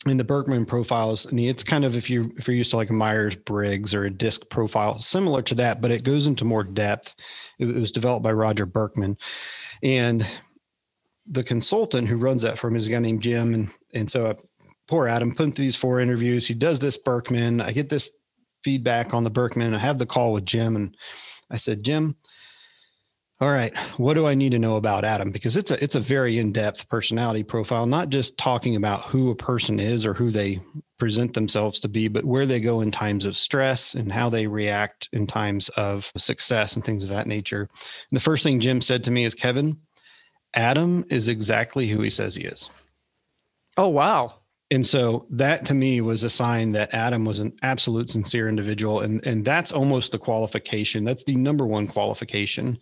And 0.06 0.18
the 0.18 0.24
Birkman 0.24 0.66
profiles, 0.66 1.26
and 1.26 1.38
it's 1.38 1.64
kind 1.64 1.84
of 1.84 1.98
if 1.98 2.10
you 2.10 2.32
if 2.38 2.48
you're 2.48 2.56
used 2.56 2.70
to 2.70 2.78
like 2.78 2.92
a 2.92 2.94
Myers 2.94 3.36
Briggs 3.36 3.94
or 3.94 4.06
a 4.06 4.12
DISC 4.12 4.50
profile, 4.50 5.00
similar 5.00 5.42
to 5.42 5.56
that, 5.56 5.82
but 5.82 5.92
it 5.92 6.04
goes 6.04 6.28
into 6.28 6.46
more 6.46 6.64
depth. 6.64 7.14
It, 7.60 7.66
was 7.66 7.92
developed 7.92 8.24
by 8.24 8.32
Roger 8.32 8.66
Birkman, 8.66 9.18
and 9.84 10.26
the 11.26 11.44
consultant 11.44 12.08
who 12.08 12.18
runs 12.18 12.42
that 12.44 12.58
for 12.58 12.68
him 12.68 12.76
is 12.76 12.88
a 12.88 12.92
guy 12.92 13.00
named 13.00 13.22
Jim. 13.22 13.54
And, 13.54 13.70
and 13.94 14.10
so 14.10 14.28
I, 14.28 14.36
poor 14.88 15.08
Adam 15.08 15.36
put 15.36 15.56
these 15.56 15.76
four 15.76 16.00
interviews. 16.00 16.48
He 16.48 16.54
does 16.54 16.80
this 16.80 16.98
Birkman. 16.98 17.62
I 17.62 17.72
get 17.72 17.90
this 17.90 18.12
feedback 18.64 19.14
on 19.14 19.24
the 19.24 19.30
Birkman. 19.30 19.74
I 19.74 19.80
have 19.80 19.98
the 19.98 20.06
call 20.06 20.34
with 20.34 20.46
Jim 20.46 20.76
and 20.76 20.96
I 21.52 21.58
said, 21.58 21.84
Jim, 21.84 22.16
all 23.40 23.52
right, 23.52 23.76
what 23.98 24.16
do 24.16 24.26
I 24.26 24.34
need 24.34 24.52
to 24.54 24.60
know 24.60 24.78
about 24.78 25.06
Adam? 25.06 25.30
Because 25.30 25.58
it's 25.58 25.70
a 25.70 25.84
it's 25.84 25.94
a 25.94 26.00
very 26.00 26.40
in-depth 26.40 26.90
personality 26.90 27.44
profile, 27.44 27.86
not 27.86 28.10
just 28.10 28.38
talking 28.38 28.76
about 28.76 29.06
who 29.06 29.30
a 29.30 29.36
person 29.36 29.80
is 29.80 30.06
or 30.08 30.16
who 30.16 30.32
they 30.32 30.60
present 30.98 31.36
themselves 31.36 31.80
to 31.82 31.88
be, 31.88 32.08
but 32.08 32.26
where 32.26 32.48
they 32.48 32.60
go 32.60 32.82
in 32.82 32.92
times 32.92 33.28
of 33.28 33.38
stress 33.38 33.94
and 33.94 34.12
how 34.12 34.30
they 34.30 34.48
react 34.48 35.08
in 35.14 35.28
times 35.28 35.70
of 35.70 36.12
success 36.18 36.76
and 36.76 36.84
things 36.84 37.04
of 37.04 37.12
that 37.12 37.28
nature. 37.28 37.62
And 38.10 38.16
the 38.16 38.20
first 38.20 38.44
thing 38.44 38.60
Jim 38.60 38.82
said 38.82 39.04
to 39.04 39.12
me 39.12 39.24
is, 39.24 39.36
Kevin, 39.36 39.78
Adam 40.56 41.06
is 41.12 41.28
exactly 41.28 41.88
who 41.88 42.02
he 42.02 42.10
says 42.10 42.36
he 42.36 42.44
is. 42.44 42.72
Oh, 43.78 43.90
wow. 43.90 44.34
And 44.70 44.86
so 44.86 45.26
that 45.30 45.66
to 45.68 45.74
me 45.74 46.02
was 46.02 46.24
a 46.24 46.30
sign 46.30 46.74
that 46.74 46.94
Adam 46.94 47.24
was 47.24 47.40
an 47.40 47.54
absolute 47.62 48.10
sincere 48.10 48.50
individual. 48.50 49.00
And, 49.00 49.26
and 49.26 49.46
that's 49.46 49.72
almost 49.72 50.12
the 50.12 50.20
qualification. 50.20 51.06
That's 51.06 51.24
the 51.24 51.38
number 51.38 51.66
one 51.66 51.88
qualification 51.88 52.78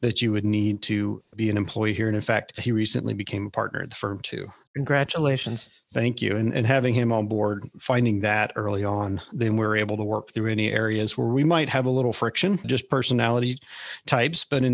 that 0.00 0.20
you 0.20 0.32
would 0.32 0.44
need 0.44 0.82
to 0.82 1.22
be 1.36 1.48
an 1.48 1.56
employee 1.56 1.94
here. 1.94 2.08
And 2.08 2.16
in 2.16 2.22
fact, 2.22 2.58
he 2.58 2.72
recently 2.72 3.14
became 3.14 3.46
a 3.46 3.50
partner 3.50 3.82
at 3.82 3.90
the 3.90 3.96
firm 3.96 4.20
too. 4.20 4.46
Congratulations. 4.74 5.68
Thank 5.94 6.20
you. 6.20 6.36
And, 6.36 6.52
and 6.52 6.66
having 6.66 6.92
him 6.92 7.12
on 7.12 7.28
board, 7.28 7.70
finding 7.80 8.20
that 8.20 8.52
early 8.56 8.84
on, 8.84 9.20
then 9.32 9.56
we're 9.56 9.76
able 9.76 9.96
to 9.96 10.04
work 10.04 10.32
through 10.32 10.50
any 10.50 10.72
areas 10.72 11.16
where 11.16 11.28
we 11.28 11.44
might 11.44 11.68
have 11.68 11.86
a 11.86 11.90
little 11.90 12.12
friction, 12.12 12.58
just 12.66 12.90
personality 12.90 13.60
types. 14.06 14.44
But 14.44 14.64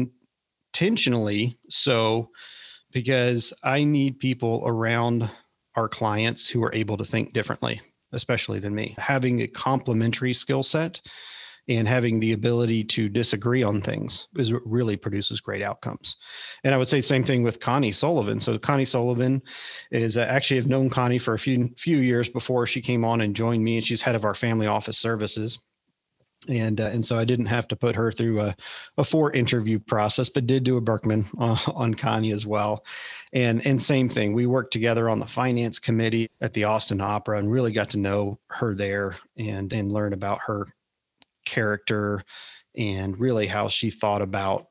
intentionally 0.74 1.58
so 1.68 2.30
because 2.92 3.52
I 3.62 3.84
need 3.84 4.18
people 4.18 4.62
around 4.66 5.28
our 5.76 5.88
clients 5.88 6.48
who 6.48 6.62
are 6.62 6.74
able 6.74 6.96
to 6.96 7.04
think 7.04 7.32
differently, 7.32 7.80
especially 8.12 8.58
than 8.58 8.74
me. 8.74 8.94
Having 8.98 9.42
a 9.42 9.48
complementary 9.48 10.34
skill 10.34 10.62
set 10.62 11.00
and 11.68 11.88
having 11.88 12.20
the 12.20 12.32
ability 12.32 12.84
to 12.84 13.08
disagree 13.08 13.62
on 13.62 13.80
things 13.80 14.28
is 14.36 14.52
what 14.52 14.62
really 14.66 14.96
produces 14.96 15.40
great 15.40 15.62
outcomes. 15.62 16.16
And 16.62 16.74
I 16.74 16.78
would 16.78 16.88
say 16.88 17.00
same 17.00 17.24
thing 17.24 17.42
with 17.42 17.60
Connie 17.60 17.92
Sullivan. 17.92 18.38
So 18.38 18.58
Connie 18.58 18.84
Sullivan 18.84 19.42
is 19.90 20.16
uh, 20.16 20.26
actually 20.28 20.58
have 20.58 20.68
known 20.68 20.90
Connie 20.90 21.18
for 21.18 21.34
a 21.34 21.38
few 21.38 21.70
few 21.76 21.98
years 21.98 22.28
before 22.28 22.66
she 22.66 22.82
came 22.82 23.04
on 23.04 23.22
and 23.22 23.34
joined 23.34 23.64
me, 23.64 23.76
and 23.76 23.86
she's 23.86 24.02
head 24.02 24.14
of 24.14 24.24
our 24.24 24.34
family 24.34 24.66
office 24.66 24.98
services 24.98 25.58
and 26.48 26.80
uh, 26.80 26.84
and 26.84 27.04
so 27.04 27.18
I 27.18 27.24
didn't 27.24 27.46
have 27.46 27.68
to 27.68 27.76
put 27.76 27.96
her 27.96 28.12
through 28.12 28.40
a, 28.40 28.56
a 28.98 29.04
four 29.04 29.32
interview 29.32 29.78
process, 29.78 30.28
but 30.28 30.46
did 30.46 30.64
do 30.64 30.76
a 30.76 30.80
Birkman 30.80 31.26
uh, 31.38 31.58
on 31.74 31.94
Connie 31.94 32.32
as 32.32 32.46
well, 32.46 32.84
and 33.32 33.64
and 33.66 33.82
same 33.82 34.08
thing. 34.08 34.32
We 34.32 34.46
worked 34.46 34.72
together 34.72 35.08
on 35.08 35.20
the 35.20 35.26
finance 35.26 35.78
committee 35.78 36.30
at 36.40 36.52
the 36.52 36.64
Austin 36.64 37.00
Opera, 37.00 37.38
and 37.38 37.52
really 37.52 37.72
got 37.72 37.90
to 37.90 37.98
know 37.98 38.38
her 38.48 38.74
there 38.74 39.16
and 39.36 39.72
and 39.72 39.92
learn 39.92 40.12
about 40.12 40.40
her 40.46 40.66
character 41.44 42.24
and 42.76 43.18
really 43.18 43.46
how 43.46 43.68
she 43.68 43.90
thought 43.90 44.22
about 44.22 44.66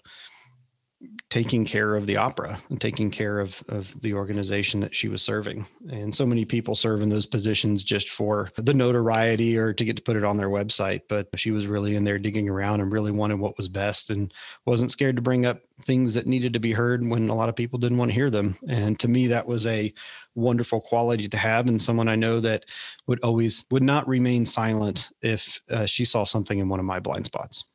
taking 1.30 1.66
care 1.66 1.96
of 1.96 2.06
the 2.06 2.16
opera 2.16 2.62
and 2.70 2.80
taking 2.80 3.10
care 3.10 3.40
of, 3.40 3.64
of 3.68 3.90
the 4.02 4.14
organization 4.14 4.80
that 4.80 4.94
she 4.94 5.08
was 5.08 5.22
serving. 5.22 5.66
And 5.90 6.14
so 6.14 6.28
many 6.28 6.46
people 6.46 6.76
serve 6.76 7.02
in 7.02 7.10
those 7.10 7.26
positions 7.26 7.84
just 7.84 8.10
for 8.10 8.52
the 8.56 8.74
notoriety 8.74 9.58
or 9.58 9.74
to 9.74 9.84
get 9.84 9.96
to 9.96 10.04
put 10.04 10.16
it 10.16 10.24
on 10.24 10.38
their 10.38 10.50
website. 10.50 11.02
But 11.10 11.30
she 11.36 11.50
was 11.50 11.66
really 11.66 11.96
in 11.96 12.04
there 12.04 12.20
digging 12.20 12.48
around 12.48 12.82
and 12.82 12.92
really 12.92 13.12
wanted 13.12 13.40
what 13.40 13.58
was 13.58 13.68
best 13.68 14.12
and 14.12 14.32
wasn't 14.66 14.92
scared 14.92 15.16
to 15.16 15.24
bring 15.24 15.46
up 15.46 15.62
things 15.86 16.14
that 16.14 16.28
needed 16.28 16.54
to 16.54 16.60
be 16.60 16.72
heard 16.72 17.04
when 17.04 17.30
a 17.30 17.36
lot 17.36 17.50
of 17.50 17.56
people 17.56 17.80
didn't 17.80 17.98
want 17.98 18.10
to 18.10 18.16
hear 18.16 18.30
them. 18.30 18.56
And 18.70 19.00
to 19.00 19.08
me, 19.08 19.28
that 19.28 19.48
was 19.48 19.66
a 19.66 19.92
wonderful 20.36 20.82
quality 20.82 21.28
to 21.30 21.38
have 21.38 21.68
and 21.68 21.82
someone 21.82 22.08
I 22.08 22.16
know 22.16 22.40
that 22.42 22.66
would 23.08 23.20
always 23.22 23.66
would 23.72 23.84
not 23.84 24.08
remain 24.08 24.46
silent 24.46 25.10
if 25.22 25.62
uh, 25.70 25.86
she 25.86 26.06
saw 26.06 26.26
something 26.26 26.60
in 26.60 26.70
one 26.70 26.80
of 26.80 26.86
my 26.86 27.00
blind 27.00 27.26
spots. 27.26 27.66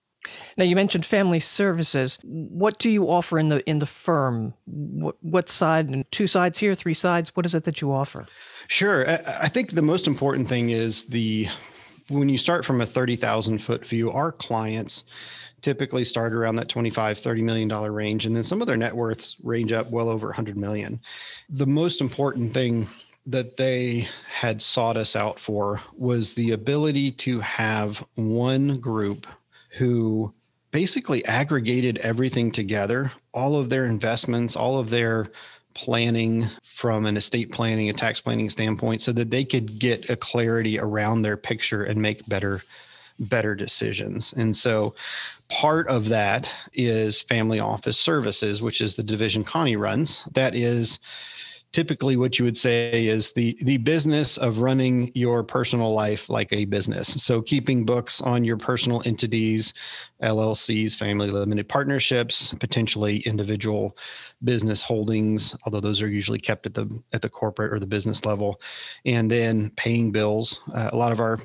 Now 0.56 0.64
you 0.64 0.76
mentioned 0.76 1.06
family 1.06 1.40
services. 1.40 2.18
What 2.22 2.78
do 2.78 2.90
you 2.90 3.08
offer 3.08 3.38
in 3.38 3.48
the 3.48 3.68
in 3.68 3.78
the 3.78 3.86
firm? 3.86 4.54
What, 4.66 5.16
what 5.20 5.48
side? 5.48 5.88
And 5.88 6.10
two 6.10 6.26
sides 6.26 6.58
here, 6.58 6.74
three 6.74 6.94
sides. 6.94 7.34
What 7.34 7.46
is 7.46 7.54
it 7.54 7.64
that 7.64 7.80
you 7.80 7.92
offer? 7.92 8.26
Sure. 8.66 9.08
I 9.08 9.48
think 9.48 9.72
the 9.72 9.82
most 9.82 10.06
important 10.06 10.48
thing 10.48 10.70
is 10.70 11.04
the 11.04 11.48
when 12.08 12.28
you 12.28 12.38
start 12.38 12.64
from 12.64 12.80
a 12.80 12.86
thirty 12.86 13.16
thousand 13.16 13.58
foot 13.58 13.86
view. 13.86 14.10
Our 14.10 14.32
clients 14.32 15.04
typically 15.60 16.04
start 16.04 16.32
around 16.32 16.54
that 16.54 16.68
25 16.68 17.18
30 17.18 17.42
million 17.42 17.66
dollar 17.66 17.90
range 17.90 18.26
and 18.26 18.36
then 18.36 18.44
some 18.44 18.60
of 18.60 18.68
their 18.68 18.76
net 18.76 18.94
worths 18.94 19.36
range 19.42 19.72
up 19.72 19.90
well 19.90 20.08
over 20.08 20.28
100 20.28 20.56
million 20.56 21.00
the 21.48 21.66
most 21.66 22.00
important 22.00 22.54
thing 22.54 22.86
that 23.26 23.56
they 23.56 24.08
had 24.30 24.62
sought 24.62 24.96
us 24.96 25.16
out 25.16 25.38
for 25.38 25.80
was 25.96 26.34
the 26.34 26.52
ability 26.52 27.10
to 27.10 27.40
have 27.40 28.06
one 28.14 28.78
group 28.78 29.26
who 29.76 30.32
basically 30.70 31.24
aggregated 31.24 31.98
everything 31.98 32.52
together, 32.52 33.12
all 33.32 33.56
of 33.56 33.70
their 33.70 33.86
investments, 33.86 34.56
all 34.56 34.78
of 34.78 34.90
their 34.90 35.26
planning 35.74 36.46
from 36.62 37.06
an 37.06 37.16
estate 37.16 37.52
planning 37.52 37.88
and 37.88 37.96
tax 37.96 38.20
planning 38.20 38.50
standpoint 38.50 39.00
so 39.00 39.12
that 39.12 39.30
they 39.30 39.44
could 39.44 39.78
get 39.78 40.10
a 40.10 40.16
clarity 40.16 40.78
around 40.78 41.22
their 41.22 41.36
picture 41.36 41.84
and 41.84 42.00
make 42.00 42.26
better 42.28 42.62
better 43.20 43.54
decisions. 43.54 44.32
And 44.32 44.56
so 44.56 44.94
part 45.48 45.88
of 45.88 46.08
that 46.08 46.52
is 46.72 47.20
family 47.20 47.58
office 47.58 47.98
services, 47.98 48.62
which 48.62 48.80
is 48.80 48.94
the 48.94 49.02
division 49.02 49.42
Connie 49.42 49.76
runs. 49.76 50.24
That 50.34 50.54
is 50.54 51.00
typically 51.72 52.16
what 52.16 52.38
you 52.38 52.44
would 52.44 52.56
say 52.56 53.06
is 53.06 53.32
the 53.32 53.56
the 53.62 53.76
business 53.78 54.38
of 54.38 54.58
running 54.60 55.10
your 55.14 55.42
personal 55.42 55.92
life 55.92 56.30
like 56.30 56.52
a 56.52 56.64
business. 56.64 57.22
So 57.22 57.42
keeping 57.42 57.84
books 57.84 58.20
on 58.20 58.44
your 58.44 58.56
personal 58.56 59.02
entities 59.04 59.74
llcs 60.22 60.96
family 60.96 61.30
limited 61.30 61.68
partnerships 61.68 62.52
potentially 62.58 63.18
individual 63.18 63.96
business 64.42 64.82
holdings 64.82 65.54
although 65.64 65.78
those 65.78 66.02
are 66.02 66.08
usually 66.08 66.40
kept 66.40 66.66
at 66.66 66.74
the 66.74 67.02
at 67.12 67.22
the 67.22 67.28
corporate 67.28 67.72
or 67.72 67.78
the 67.78 67.86
business 67.86 68.24
level. 68.24 68.60
And 69.04 69.30
then 69.30 69.70
paying 69.76 70.12
bills. 70.12 70.60
Uh, 70.72 70.90
a 70.92 70.96
lot 70.96 71.12
of 71.12 71.20
our 71.20 71.38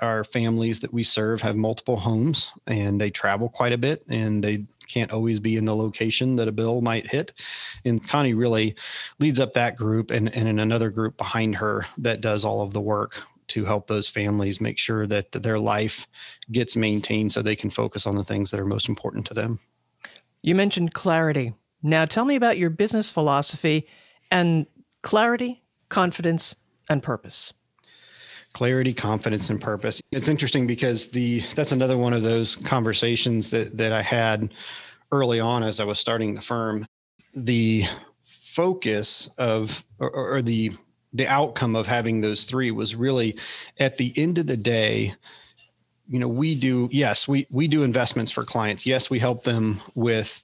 our 0.00 0.22
families 0.22 0.80
that 0.80 0.92
we 0.92 1.02
serve 1.02 1.40
have 1.42 1.56
multiple 1.56 1.96
homes 1.96 2.52
and 2.68 3.00
they 3.00 3.10
travel 3.10 3.48
quite 3.48 3.72
a 3.72 3.78
bit 3.78 4.04
and 4.08 4.44
they 4.44 4.64
can't 4.88 5.12
always 5.12 5.38
be 5.38 5.56
in 5.56 5.64
the 5.64 5.76
location 5.76 6.36
that 6.36 6.48
a 6.48 6.52
bill 6.52 6.80
might 6.80 7.10
hit. 7.10 7.32
And 7.84 8.06
Connie 8.06 8.34
really 8.34 8.74
leads 9.18 9.38
up 9.38 9.54
that 9.54 9.76
group 9.76 10.10
and, 10.10 10.34
and 10.34 10.48
in 10.48 10.58
another 10.58 10.90
group 10.90 11.16
behind 11.16 11.56
her 11.56 11.86
that 11.98 12.20
does 12.20 12.44
all 12.44 12.62
of 12.62 12.72
the 12.72 12.80
work 12.80 13.22
to 13.48 13.64
help 13.64 13.86
those 13.86 14.08
families 14.08 14.60
make 14.60 14.78
sure 14.78 15.06
that 15.06 15.32
their 15.32 15.58
life 15.58 16.06
gets 16.52 16.76
maintained 16.76 17.32
so 17.32 17.40
they 17.40 17.56
can 17.56 17.70
focus 17.70 18.06
on 18.06 18.14
the 18.14 18.24
things 18.24 18.50
that 18.50 18.60
are 18.60 18.64
most 18.64 18.88
important 18.88 19.26
to 19.26 19.34
them. 19.34 19.60
You 20.42 20.54
mentioned 20.54 20.94
clarity. 20.94 21.54
Now 21.82 22.04
tell 22.04 22.24
me 22.24 22.36
about 22.36 22.58
your 22.58 22.70
business 22.70 23.10
philosophy 23.10 23.86
and 24.30 24.66
clarity, 25.02 25.62
confidence, 25.88 26.56
and 26.88 27.02
purpose 27.02 27.52
clarity 28.54 28.94
confidence 28.94 29.50
and 29.50 29.60
purpose. 29.60 30.00
It's 30.10 30.28
interesting 30.28 30.66
because 30.66 31.08
the 31.08 31.42
that's 31.54 31.72
another 31.72 31.98
one 31.98 32.12
of 32.12 32.22
those 32.22 32.56
conversations 32.56 33.50
that 33.50 33.76
that 33.78 33.92
i 33.92 34.02
had 34.02 34.52
early 35.12 35.40
on 35.40 35.62
as 35.62 35.80
i 35.80 35.84
was 35.84 35.98
starting 35.98 36.34
the 36.34 36.40
firm. 36.40 36.86
The 37.34 37.84
focus 38.54 39.30
of 39.38 39.84
or, 40.00 40.10
or 40.10 40.42
the 40.42 40.72
the 41.12 41.26
outcome 41.26 41.76
of 41.76 41.86
having 41.86 42.20
those 42.20 42.44
three 42.44 42.70
was 42.70 42.94
really 42.94 43.36
at 43.78 43.96
the 43.96 44.12
end 44.16 44.38
of 44.38 44.46
the 44.46 44.56
day 44.56 45.14
you 46.06 46.18
know 46.18 46.28
we 46.28 46.54
do 46.54 46.88
yes 46.90 47.28
we 47.28 47.46
we 47.50 47.68
do 47.68 47.82
investments 47.82 48.32
for 48.32 48.44
clients. 48.44 48.86
Yes 48.86 49.10
we 49.10 49.18
help 49.18 49.44
them 49.44 49.80
with 49.94 50.42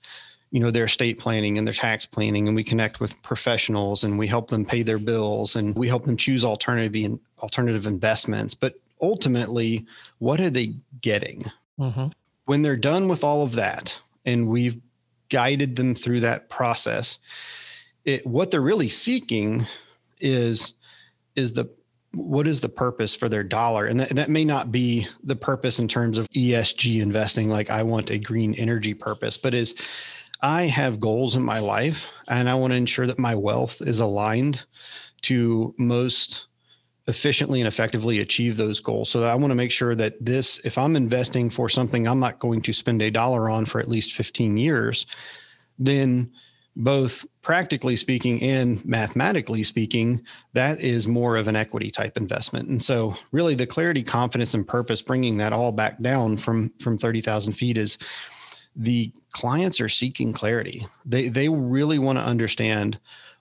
you 0.54 0.60
know 0.60 0.70
their 0.70 0.84
estate 0.84 1.18
planning 1.18 1.58
and 1.58 1.66
their 1.66 1.74
tax 1.74 2.06
planning 2.06 2.46
and 2.46 2.54
we 2.54 2.62
connect 2.62 3.00
with 3.00 3.20
professionals 3.24 4.04
and 4.04 4.16
we 4.16 4.28
help 4.28 4.50
them 4.50 4.64
pay 4.64 4.82
their 4.82 4.98
bills 4.98 5.56
and 5.56 5.74
we 5.74 5.88
help 5.88 6.04
them 6.04 6.16
choose 6.16 6.44
alternative 6.44 7.18
alternative 7.40 7.88
investments. 7.88 8.54
But 8.54 8.74
ultimately 9.02 9.84
what 10.18 10.40
are 10.40 10.50
they 10.50 10.76
getting? 11.00 11.50
Mm-hmm. 11.76 12.06
when 12.44 12.62
they're 12.62 12.76
done 12.76 13.08
with 13.08 13.24
all 13.24 13.42
of 13.42 13.56
that 13.56 14.00
and 14.24 14.48
we've 14.48 14.80
guided 15.28 15.74
them 15.74 15.96
through 15.96 16.20
that 16.20 16.48
process 16.48 17.18
it, 18.04 18.24
what 18.24 18.52
they're 18.52 18.60
really 18.60 18.88
seeking 18.88 19.66
is 20.20 20.74
is 21.34 21.54
the 21.54 21.68
what 22.12 22.46
is 22.46 22.60
the 22.60 22.68
purpose 22.68 23.12
for 23.12 23.28
their 23.28 23.42
dollar? 23.42 23.86
And 23.86 23.98
that, 23.98 24.10
that 24.10 24.30
may 24.30 24.44
not 24.44 24.70
be 24.70 25.08
the 25.24 25.34
purpose 25.34 25.80
in 25.80 25.88
terms 25.88 26.16
of 26.16 26.28
esg 26.28 27.02
investing 27.02 27.48
like 27.48 27.70
i 27.70 27.82
want 27.82 28.10
a 28.10 28.18
green 28.18 28.54
energy 28.54 28.94
purpose 28.94 29.36
but 29.36 29.52
is 29.52 29.74
I 30.44 30.66
have 30.66 31.00
goals 31.00 31.36
in 31.36 31.42
my 31.42 31.58
life 31.58 32.12
and 32.28 32.50
I 32.50 32.54
want 32.54 32.72
to 32.72 32.76
ensure 32.76 33.06
that 33.06 33.18
my 33.18 33.34
wealth 33.34 33.80
is 33.80 33.98
aligned 33.98 34.66
to 35.22 35.74
most 35.78 36.48
efficiently 37.06 37.62
and 37.62 37.66
effectively 37.66 38.18
achieve 38.18 38.58
those 38.58 38.78
goals. 38.78 39.08
So 39.08 39.24
I 39.24 39.36
want 39.36 39.52
to 39.52 39.56
make 39.56 39.72
sure 39.72 39.94
that 39.94 40.22
this, 40.22 40.60
if 40.62 40.76
I'm 40.76 40.96
investing 40.96 41.48
for 41.48 41.70
something 41.70 42.06
I'm 42.06 42.20
not 42.20 42.40
going 42.40 42.60
to 42.60 42.74
spend 42.74 43.00
a 43.00 43.10
dollar 43.10 43.48
on 43.48 43.64
for 43.64 43.80
at 43.80 43.88
least 43.88 44.12
15 44.12 44.58
years, 44.58 45.06
then 45.78 46.30
both 46.76 47.24
practically 47.40 47.96
speaking 47.96 48.42
and 48.42 48.84
mathematically 48.84 49.62
speaking, 49.62 50.22
that 50.52 50.78
is 50.78 51.08
more 51.08 51.36
of 51.36 51.48
an 51.48 51.56
equity 51.56 51.90
type 51.90 52.18
investment. 52.18 52.68
And 52.68 52.82
so 52.82 53.14
really 53.32 53.54
the 53.54 53.66
clarity, 53.66 54.02
confidence, 54.02 54.52
and 54.52 54.68
purpose, 54.68 55.00
bringing 55.00 55.38
that 55.38 55.54
all 55.54 55.72
back 55.72 56.02
down 56.02 56.36
from, 56.36 56.70
from 56.80 56.98
30,000 56.98 57.54
feet 57.54 57.78
is 57.78 57.96
the 58.76 59.12
clients 59.32 59.80
are 59.80 59.88
seeking 59.88 60.32
clarity. 60.32 60.86
They 61.04 61.28
they 61.28 61.48
really 61.48 61.98
want 61.98 62.18
to 62.18 62.24
understand 62.24 62.98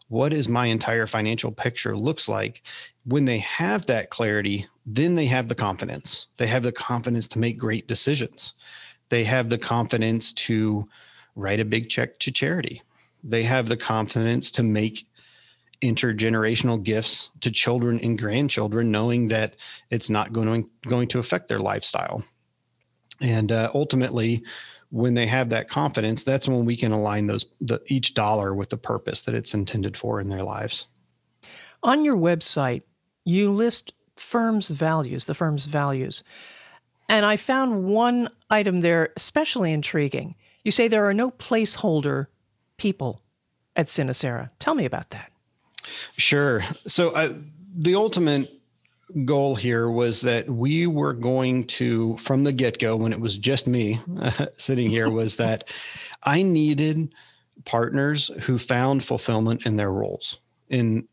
what 0.08 0.34
is 0.34 0.48
my 0.48 0.68
entire 0.68 1.08
financial 1.08 1.52
picture 1.52 1.98
looks 1.98 2.30
like. 2.30 2.62
When 3.06 3.26
they 3.26 3.40
have 3.40 3.88
that 3.88 4.10
clarity, 4.10 4.68
then 4.86 5.16
they 5.16 5.26
have 5.26 5.48
the 5.48 5.56
confidence. 5.56 6.28
They 6.38 6.48
have 6.48 6.64
the 6.64 6.72
confidence 6.72 7.28
to 7.30 7.40
make 7.40 7.58
great 7.58 7.88
decisions. 7.88 8.54
They 9.10 9.24
have 9.24 9.50
the 9.50 9.58
confidence 9.58 10.32
to 10.34 10.86
write 11.36 11.60
a 11.60 11.66
big 11.66 11.90
check 11.90 12.20
to 12.20 12.32
charity. 12.32 12.82
They 13.24 13.44
have 13.44 13.70
the 13.70 13.78
confidence 13.78 14.52
to 14.52 14.64
make 14.64 15.08
intergenerational 15.82 16.82
gifts 16.82 17.30
to 17.42 17.52
children 17.52 18.00
and 18.00 18.18
grandchildren, 18.18 18.92
knowing 18.92 19.28
that 19.30 19.56
it's 19.90 20.10
not 20.10 20.32
going 20.32 20.64
to, 20.64 20.70
going 20.90 21.08
to 21.10 21.20
affect 21.20 21.48
their 21.50 21.60
lifestyle. 21.60 22.24
And 23.20 23.52
uh, 23.52 23.70
ultimately, 23.74 24.44
when 24.94 25.16
they 25.16 25.26
have 25.26 25.50
that 25.50 25.68
confidence, 25.68 26.24
that's 26.24 26.48
when 26.48 26.66
we 26.66 26.78
can 26.78 26.92
align 26.92 27.26
those 27.26 27.48
the, 27.60 27.82
each 27.88 28.14
dollar 28.14 28.54
with 28.54 28.70
the 28.70 28.78
purpose 28.78 29.24
that 29.24 29.34
it's 29.34 29.52
intended 29.52 29.98
for 29.98 30.22
in 30.22 30.30
their 30.30 30.44
lives. 30.44 30.86
On 31.82 32.06
your 32.06 32.16
website, 32.16 32.84
you 33.26 33.50
list 33.50 33.94
firm's 34.16 34.70
values, 34.70 35.26
the 35.26 35.34
firm's 35.34 35.66
values. 35.66 36.24
And 37.10 37.26
I 37.26 37.38
found 37.38 37.86
one 37.86 38.30
item 38.52 38.82
there 38.82 39.10
especially 39.18 39.74
intriguing. 39.74 40.36
You 40.64 40.70
say 40.72 40.88
there 40.88 41.06
are 41.10 41.14
no 41.14 41.32
placeholder 41.32 42.28
people 42.78 43.20
at 43.76 43.88
Sinecera. 43.88 44.52
Tell 44.60 44.76
me 44.76 44.86
about 44.86 45.10
that. 45.10 45.32
Sure. 46.18 46.64
So 46.86 47.10
uh, 47.10 47.34
the 47.76 47.96
ultimate 47.96 48.52
goal 49.26 49.56
here 49.56 49.90
was 49.90 50.22
that 50.22 50.50
we 50.50 50.88
were 50.88 51.14
going 51.14 51.66
to, 51.68 52.18
from 52.18 52.44
the 52.44 52.54
get 52.54 52.80
go, 52.80 52.96
when 52.96 53.14
it 53.14 53.20
was 53.20 53.38
just 53.38 53.68
me 53.68 54.00
uh, 54.20 54.48
sitting 54.58 54.90
here, 54.90 55.10
was 55.12 55.38
that 55.38 55.66
I 56.24 56.42
needed 56.42 57.14
partners 57.66 58.32
who 58.44 58.58
found 58.58 59.04
fulfillment 59.04 59.66
in 59.66 59.76
their 59.76 59.92
roles. 59.92 60.40
And 60.70 61.08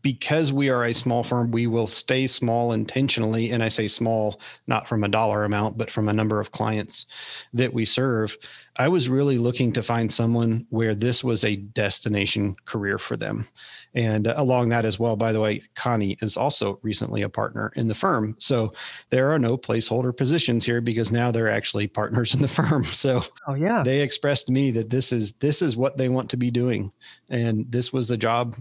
because 0.00 0.52
we 0.52 0.70
are 0.70 0.84
a 0.84 0.94
small 0.94 1.22
firm, 1.22 1.50
we 1.50 1.66
will 1.66 1.86
stay 1.86 2.26
small 2.26 2.72
intentionally. 2.72 3.50
And 3.50 3.62
I 3.62 3.68
say 3.68 3.88
small, 3.88 4.40
not 4.66 4.88
from 4.88 5.04
a 5.04 5.08
dollar 5.08 5.44
amount, 5.44 5.76
but 5.76 5.90
from 5.90 6.08
a 6.08 6.12
number 6.14 6.40
of 6.40 6.52
clients 6.52 7.06
that 7.52 7.74
we 7.74 7.84
serve. 7.84 8.36
I 8.76 8.88
was 8.88 9.10
really 9.10 9.36
looking 9.36 9.74
to 9.74 9.82
find 9.82 10.10
someone 10.10 10.66
where 10.70 10.94
this 10.94 11.22
was 11.22 11.44
a 11.44 11.56
destination 11.56 12.56
career 12.64 12.98
for 12.98 13.18
them. 13.18 13.46
And 13.94 14.26
uh, 14.26 14.34
along 14.38 14.70
that 14.70 14.86
as 14.86 14.98
well, 14.98 15.14
by 15.14 15.32
the 15.32 15.40
way, 15.40 15.62
Connie 15.74 16.16
is 16.22 16.38
also 16.38 16.78
recently 16.82 17.20
a 17.20 17.28
partner 17.28 17.70
in 17.76 17.88
the 17.88 17.94
firm. 17.94 18.34
So 18.38 18.72
there 19.10 19.30
are 19.30 19.38
no 19.38 19.58
placeholder 19.58 20.16
positions 20.16 20.64
here 20.64 20.80
because 20.80 21.12
now 21.12 21.30
they're 21.30 21.50
actually 21.50 21.86
partners 21.86 22.32
in 22.32 22.40
the 22.40 22.48
firm. 22.62 22.84
So 22.84 23.22
oh, 23.46 23.54
yeah. 23.54 23.82
they 23.82 24.00
expressed 24.00 24.46
to 24.46 24.52
me 24.52 24.70
that 24.70 24.88
this 24.88 25.12
is 25.12 25.32
this 25.32 25.60
is 25.60 25.76
what 25.76 25.98
they 25.98 26.08
want 26.08 26.30
to 26.30 26.38
be 26.38 26.50
doing. 26.50 26.92
And 27.28 27.70
this 27.70 27.92
was 27.92 28.08
the 28.08 28.16
job 28.16 28.56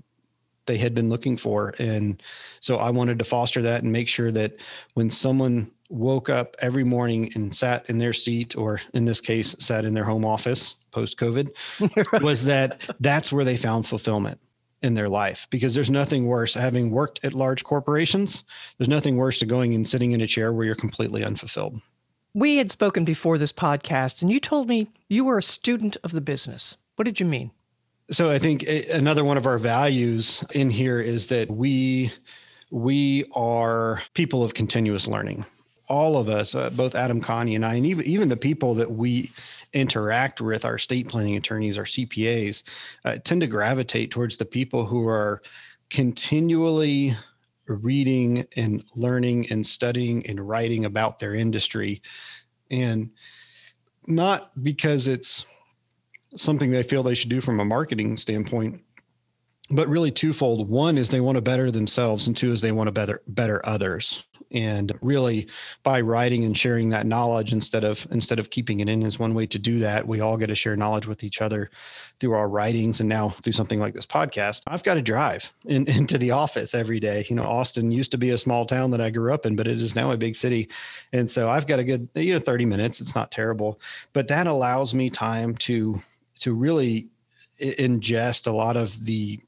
they 0.66 0.78
had 0.78 0.94
been 0.94 1.10
looking 1.10 1.38
for. 1.38 1.74
And 1.80 2.22
so 2.60 2.78
I 2.78 2.90
wanted 2.90 3.20
to 3.20 3.26
foster 3.26 3.62
that 3.64 3.84
and 3.84 3.92
make 3.92 4.08
sure 4.08 4.32
that 4.32 4.56
when 4.94 5.10
someone 5.10 5.72
woke 5.90 6.30
up 6.30 6.56
every 6.60 6.84
morning 6.84 7.32
and 7.36 7.56
sat 7.56 7.86
in 7.90 7.98
their 7.98 8.14
seat, 8.14 8.56
or 8.56 8.80
in 8.94 9.06
this 9.06 9.22
case, 9.22 9.56
sat 9.60 9.86
in 9.86 9.94
their 9.94 10.06
home 10.06 10.26
office 10.26 10.76
post 10.92 11.18
COVID, 11.18 11.52
was 12.22 12.46
that 12.46 12.82
that's 13.00 13.32
where 13.32 13.46
they 13.46 13.58
found 13.58 13.88
fulfillment 13.88 14.40
in 14.82 14.94
their 14.94 15.10
life. 15.10 15.48
Because 15.50 15.74
there's 15.74 15.92
nothing 15.92 16.26
worse 16.26 16.54
having 16.54 16.92
worked 16.92 17.20
at 17.24 17.34
large 17.34 17.64
corporations 17.64 18.44
there's 18.78 18.88
nothing 18.88 19.18
worse 19.18 19.40
to 19.40 19.46
going 19.46 19.76
and 19.76 19.88
sitting 19.88 20.12
in 20.12 20.22
a 20.22 20.28
chair 20.28 20.52
where 20.52 20.66
you're 20.66 20.76
completely 20.76 21.24
unfulfilled. 21.24 21.82
We 22.34 22.58
had 22.58 22.72
spoken 22.72 23.04
before 23.04 23.38
this 23.38 23.52
podcast 23.52 24.22
and 24.22 24.32
you 24.32 24.40
told 24.40 24.70
me 24.70 24.90
you 25.10 25.26
were 25.26 25.38
a 25.38 25.44
student 25.44 25.98
of 26.04 26.12
the 26.12 26.22
business. 26.22 26.78
What 26.96 27.06
did 27.06 27.20
you 27.20 27.26
mean 27.26 27.52
so 28.12 28.30
I 28.30 28.40
think 28.40 28.64
another 28.68 29.24
one 29.24 29.38
of 29.38 29.46
our 29.46 29.58
values 29.58 30.44
in 30.54 30.70
here 30.70 31.00
is 31.00 31.28
that 31.28 31.50
we 31.50 32.12
we 32.70 33.26
are 33.34 34.02
people 34.14 34.44
of 34.44 34.54
continuous 34.54 35.08
learning. 35.08 35.46
All 35.88 36.18
of 36.18 36.30
us, 36.30 36.56
uh, 36.56 36.70
both 36.70 36.96
Adam 36.96 37.20
Connie 37.20 37.56
and 37.56 37.66
I, 37.66 37.76
and 37.76 37.86
even 37.86 38.06
even 38.06 38.30
the 38.30 38.38
people 38.38 38.76
that 38.76 38.92
we 38.92 39.32
interact 39.74 40.42
with, 40.42 40.66
our 40.66 40.78
state 40.78 41.08
planning 41.08 41.38
attorneys, 41.38 41.78
our 41.78 41.86
CPAs, 41.86 42.64
uh, 43.06 43.18
tend 43.24 43.42
to 43.42 43.48
gravitate 43.48 44.12
towards 44.12 44.38
the 44.38 44.46
people 44.46 44.86
who 44.86 45.08
are 45.08 45.42
continually 45.90 47.16
reading 47.68 48.46
and 48.58 48.84
learning 48.94 49.50
and 49.50 49.66
studying 49.66 50.26
and 50.26 50.48
writing 50.48 50.84
about 50.84 51.20
their 51.20 51.34
industry, 51.34 52.02
and 52.70 53.10
not 54.06 54.52
because 54.64 55.08
it's 55.08 55.46
something 56.36 56.72
they 56.72 56.84
feel 56.84 57.04
they 57.04 57.14
should 57.14 57.30
do 57.30 57.42
from 57.42 57.60
a 57.60 57.66
marketing 57.66 58.18
standpoint 58.18 58.82
but 59.72 59.88
really 59.88 60.12
twofold. 60.12 60.70
One 60.70 60.98
is 60.98 61.10
they 61.10 61.22
want 61.22 61.38
to 61.38 61.42
better 61.42 61.72
themselves 61.72 62.28
and 62.28 62.36
two 62.36 62.52
is 62.52 62.62
they 62.62 62.72
want 62.72 62.88
to 62.88 62.92
better 62.92 63.22
better 63.28 63.62
others. 63.66 64.24
And 64.54 64.94
really 65.02 65.48
by 65.82 66.02
writing 66.02 66.44
and 66.44 66.58
sharing 66.58 66.90
that 66.90 67.06
knowledge 67.06 67.54
instead 67.54 67.86
of 67.86 68.06
instead 68.12 68.38
of 68.38 68.50
keeping 68.50 68.82
it 68.82 68.90
in 68.90 69.02
is 69.02 69.18
one 69.18 69.34
way 69.34 69.48
to 69.48 69.58
do 69.58 69.80
that 69.80 70.06
we 70.06 70.20
all 70.20 70.36
get 70.36 70.48
to 70.48 70.56
share 70.56 70.76
knowledge 70.76 71.08
with 71.08 71.24
each 71.24 71.42
other 71.42 71.70
through 72.20 72.34
our 72.34 72.50
writings 72.50 73.00
and 73.00 73.08
now 73.08 73.30
through 73.30 73.54
something 73.54 73.80
like 73.80 73.94
this 73.94 74.06
podcast. 74.06 74.64
I've 74.68 74.84
got 74.84 74.96
to 74.96 75.02
drive 75.02 75.54
in, 75.66 75.88
into 75.88 76.18
the 76.18 76.32
office 76.32 76.76
every 76.76 77.00
day. 77.00 77.26
You 77.30 77.38
know 77.38 77.44
austin 77.44 77.92
used 77.92 78.12
to 78.12 78.18
be 78.18 78.32
a 78.32 78.38
small 78.38 78.66
town 78.66 78.92
that 78.92 79.00
i 79.00 79.10
grew 79.10 79.34
up 79.34 79.46
in 79.46 79.56
but 79.56 79.70
it 79.70 79.80
is 79.80 79.96
now 79.96 80.12
a 80.12 80.18
big 80.18 80.36
city. 80.36 80.68
And 81.14 81.32
so 81.32 81.50
i've 81.50 81.68
got 81.68 81.80
a 81.80 81.86
good 81.86 82.10
you 82.16 82.34
know 82.34 82.40
30 82.40 82.66
minutes. 82.66 83.00
It's 83.00 83.16
not 83.16 83.32
terrible. 83.32 83.80
But 84.12 84.28
that 84.28 84.48
allows 84.48 84.94
me 84.94 85.10
time 85.10 85.56
to 85.60 86.02
to 86.42 86.54
really 86.54 87.10
ingest 87.60 88.48
a 88.48 88.52
lot 88.52 88.78
of 88.78 89.06
the 89.06 89.40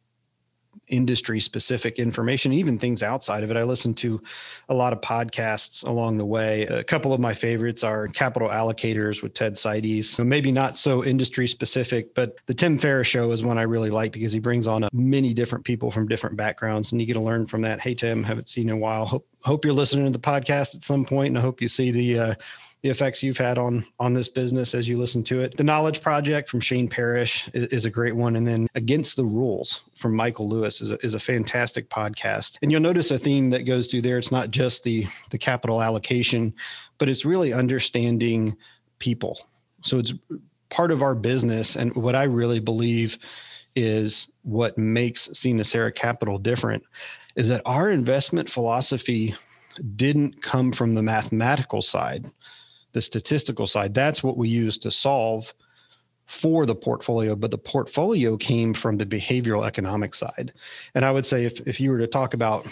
industry 0.87 1.39
specific 1.39 1.97
information, 1.97 2.53
even 2.53 2.77
things 2.77 3.01
outside 3.01 3.43
of 3.43 3.51
it. 3.51 3.57
I 3.57 3.63
listen 3.63 3.93
to 3.95 4.21
a 4.69 4.73
lot 4.73 4.93
of 4.93 5.01
podcasts 5.01 5.85
along 5.85 6.17
the 6.17 6.25
way. 6.25 6.63
A 6.63 6.83
couple 6.83 7.13
of 7.13 7.19
my 7.19 7.33
favorites 7.33 7.83
are 7.83 8.07
Capital 8.07 8.49
Allocators 8.49 9.21
with 9.21 9.33
Ted 9.33 9.53
Seides. 9.53 10.05
So 10.05 10.23
maybe 10.23 10.51
not 10.51 10.77
so 10.77 11.03
industry 11.03 11.47
specific, 11.47 12.13
but 12.13 12.35
the 12.45 12.53
Tim 12.53 12.77
Ferriss 12.77 13.07
show 13.07 13.31
is 13.31 13.43
one 13.43 13.57
I 13.57 13.63
really 13.63 13.89
like 13.89 14.11
because 14.11 14.33
he 14.33 14.39
brings 14.39 14.67
on 14.67 14.87
many 14.93 15.33
different 15.33 15.65
people 15.65 15.89
from 15.91 16.07
different 16.07 16.37
backgrounds 16.37 16.91
and 16.91 17.01
you 17.01 17.07
get 17.07 17.13
to 17.13 17.21
learn 17.21 17.45
from 17.45 17.61
that. 17.61 17.79
Hey, 17.79 17.95
Tim, 17.95 18.23
haven't 18.23 18.49
seen 18.49 18.67
you 18.67 18.73
in 18.73 18.79
a 18.79 18.81
while. 18.81 19.05
Hope, 19.05 19.27
hope 19.43 19.65
you're 19.65 19.73
listening 19.73 20.05
to 20.05 20.11
the 20.11 20.19
podcast 20.19 20.75
at 20.75 20.83
some 20.83 21.05
point 21.05 21.29
and 21.29 21.37
I 21.37 21.41
hope 21.41 21.61
you 21.61 21.67
see 21.67 21.91
the, 21.91 22.19
uh, 22.19 22.35
the 22.83 22.89
effects 22.89 23.23
you've 23.23 23.37
had 23.37 23.57
on 23.57 23.85
on 23.99 24.13
this 24.13 24.27
business 24.27 24.75
as 24.75 24.87
you 24.89 24.97
listen 24.97 25.23
to 25.23 25.39
it. 25.39 25.55
The 25.55 25.63
Knowledge 25.63 26.01
Project 26.01 26.49
from 26.49 26.59
Shane 26.59 26.89
Parrish 26.89 27.49
is, 27.53 27.65
is, 27.67 27.85
a 27.85 27.89
great 27.89 28.15
one, 28.15 28.35
and 28.35 28.45
then 28.45 28.67
Against 28.75 29.15
the 29.15 29.25
Rules 29.25 29.81
from 29.95 30.13
Michael 30.13 30.49
Lewis 30.49 30.81
is 30.81 30.91
a, 30.91 31.03
is 31.05 31.15
a 31.15 31.19
fantastic 31.19 31.89
podcast. 31.89 32.57
And 32.61 32.71
you'll 32.71 32.81
notice 32.81 33.09
a 33.09 33.17
theme 33.17 33.49
that 33.51 33.63
goes 33.63 33.87
through 33.89 34.01
there. 34.01 34.17
It's 34.17 34.31
not 34.31 34.51
just 34.51 34.83
the 34.83 35.07
the 35.31 35.37
capital 35.37 35.81
allocation, 35.81 36.53
but 36.97 37.07
it's 37.07 37.23
really 37.25 37.53
understanding 37.53 38.55
people. 38.99 39.39
So 39.81 39.97
it's 39.97 40.13
part 40.69 40.91
of 40.91 41.01
our 41.01 41.15
business, 41.15 41.77
and 41.77 41.95
what 41.95 42.15
I 42.15 42.23
really 42.23 42.59
believe 42.59 43.17
is 43.77 44.29
what 44.43 44.77
makes 44.77 45.29
Sinecera 45.29 45.95
Capital 45.95 46.37
different 46.37 46.83
is 47.35 47.47
that 47.47 47.61
our 47.65 47.89
investment 47.89 48.47
philosophy 48.47 49.33
didn't 49.95 50.43
come 50.43 50.71
from 50.71 50.93
the 50.93 51.01
mathematical 51.01 51.81
side 51.81 52.27
the 52.93 53.01
statistical 53.01 53.67
side. 53.67 53.93
That's 53.93 54.23
what 54.23 54.37
we 54.37 54.47
use 54.47 54.77
to 54.79 54.91
solve 54.91 55.53
for 56.25 56.65
the 56.65 56.75
portfolio, 56.75 57.35
but 57.35 57.51
the 57.51 57.57
portfolio 57.57 58.37
came 58.37 58.73
from 58.73 58.97
the 58.97 59.05
behavioral 59.05 59.67
economic 59.67 60.13
side. 60.13 60.53
And 60.95 61.03
I 61.03 61.11
would 61.11 61.25
say 61.25 61.45
if, 61.45 61.59
if 61.67 61.79
you 61.79 61.91
were 61.91 61.97
to 61.97 62.07
talk 62.07 62.33
about 62.33 62.65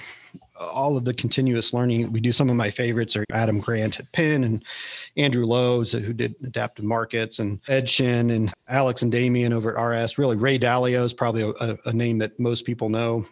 all 0.57 0.95
of 0.95 1.03
the 1.05 1.13
continuous 1.13 1.73
learning, 1.73 2.11
we 2.11 2.21
do 2.21 2.31
some 2.31 2.49
of 2.49 2.55
my 2.55 2.69
favorites 2.69 3.15
are 3.15 3.25
Adam 3.31 3.59
Grant 3.59 3.99
at 3.99 4.11
Penn 4.13 4.43
and 4.45 4.63
Andrew 5.17 5.45
Lo's 5.45 5.91
who 5.91 6.13
did 6.13 6.35
adaptive 6.43 6.85
markets 6.85 7.39
and 7.39 7.59
Ed 7.67 7.89
Shin 7.89 8.29
and 8.29 8.53
Alex 8.69 9.01
and 9.01 9.11
Damien 9.11 9.53
over 9.53 9.77
at 9.77 9.83
RS. 9.83 10.17
Really, 10.17 10.37
Ray 10.37 10.57
Dalio 10.57 11.03
is 11.03 11.13
probably 11.13 11.53
a, 11.59 11.77
a 11.85 11.93
name 11.93 12.19
that 12.19 12.39
most 12.39 12.65
people 12.65 12.89
know 12.89 13.25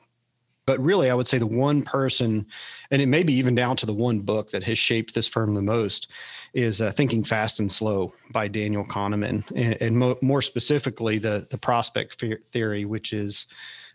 but 0.69 0.79
really 0.79 1.09
i 1.09 1.13
would 1.15 1.27
say 1.27 1.39
the 1.39 1.47
one 1.47 1.81
person 1.81 2.45
and 2.91 3.01
it 3.01 3.07
may 3.07 3.23
be 3.23 3.33
even 3.33 3.55
down 3.55 3.75
to 3.75 3.85
the 3.87 3.93
one 3.93 4.19
book 4.19 4.51
that 4.51 4.63
has 4.63 4.77
shaped 4.77 5.15
this 5.15 5.27
firm 5.27 5.55
the 5.55 5.61
most 5.61 6.07
is 6.53 6.79
uh, 6.81 6.91
thinking 6.91 7.23
fast 7.23 7.59
and 7.59 7.71
slow 7.71 8.13
by 8.31 8.47
daniel 8.47 8.85
kahneman. 8.85 9.43
And, 9.55 9.81
and 9.81 9.97
mo- 9.97 10.19
more 10.21 10.43
specifically 10.43 11.17
the 11.17 11.47
the 11.49 11.57
prospect 11.57 12.23
theory 12.51 12.85
which 12.85 13.13
is 13.13 13.47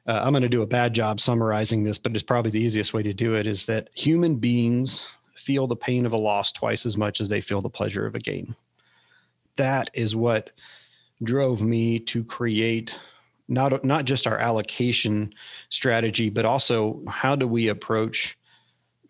uh, 0.09 0.21
i'm 0.25 0.33
going 0.33 0.43
to 0.43 0.49
do 0.49 0.63
a 0.63 0.67
bad 0.67 0.95
job 0.95 1.21
summarizing 1.21 1.85
this 1.85 1.99
but 1.99 2.15
it's 2.15 2.25
probably 2.25 2.51
the 2.51 2.61
easiest 2.61 2.93
way 2.93 3.05
to 3.05 3.15
do 3.15 3.35
it 3.35 3.47
is 3.47 3.67
that 3.67 3.91
human 3.95 4.37
beings 4.37 5.07
feel 5.45 5.67
the 5.67 5.77
pain 5.77 6.07
of 6.07 6.13
a 6.13 6.17
loss 6.17 6.53
twice 6.53 6.87
as 6.87 6.97
much 6.97 7.21
as 7.21 7.29
they 7.29 7.41
feel 7.41 7.61
the 7.61 7.71
pleasure 7.71 8.07
of 8.07 8.15
a 8.15 8.21
gain. 8.21 8.55
That 9.57 9.91
is 9.95 10.17
what 10.17 10.51
drove 11.23 11.63
me 11.63 11.99
to 12.01 12.25
create 12.25 12.97
not 13.49 13.85
not 13.85 14.05
just 14.05 14.27
our 14.27 14.39
allocation 14.39 15.35
strategy, 15.71 16.31
but 16.31 16.45
also 16.45 17.03
how 17.09 17.37
do 17.37 17.47
we 17.47 17.69
approach 17.69 18.39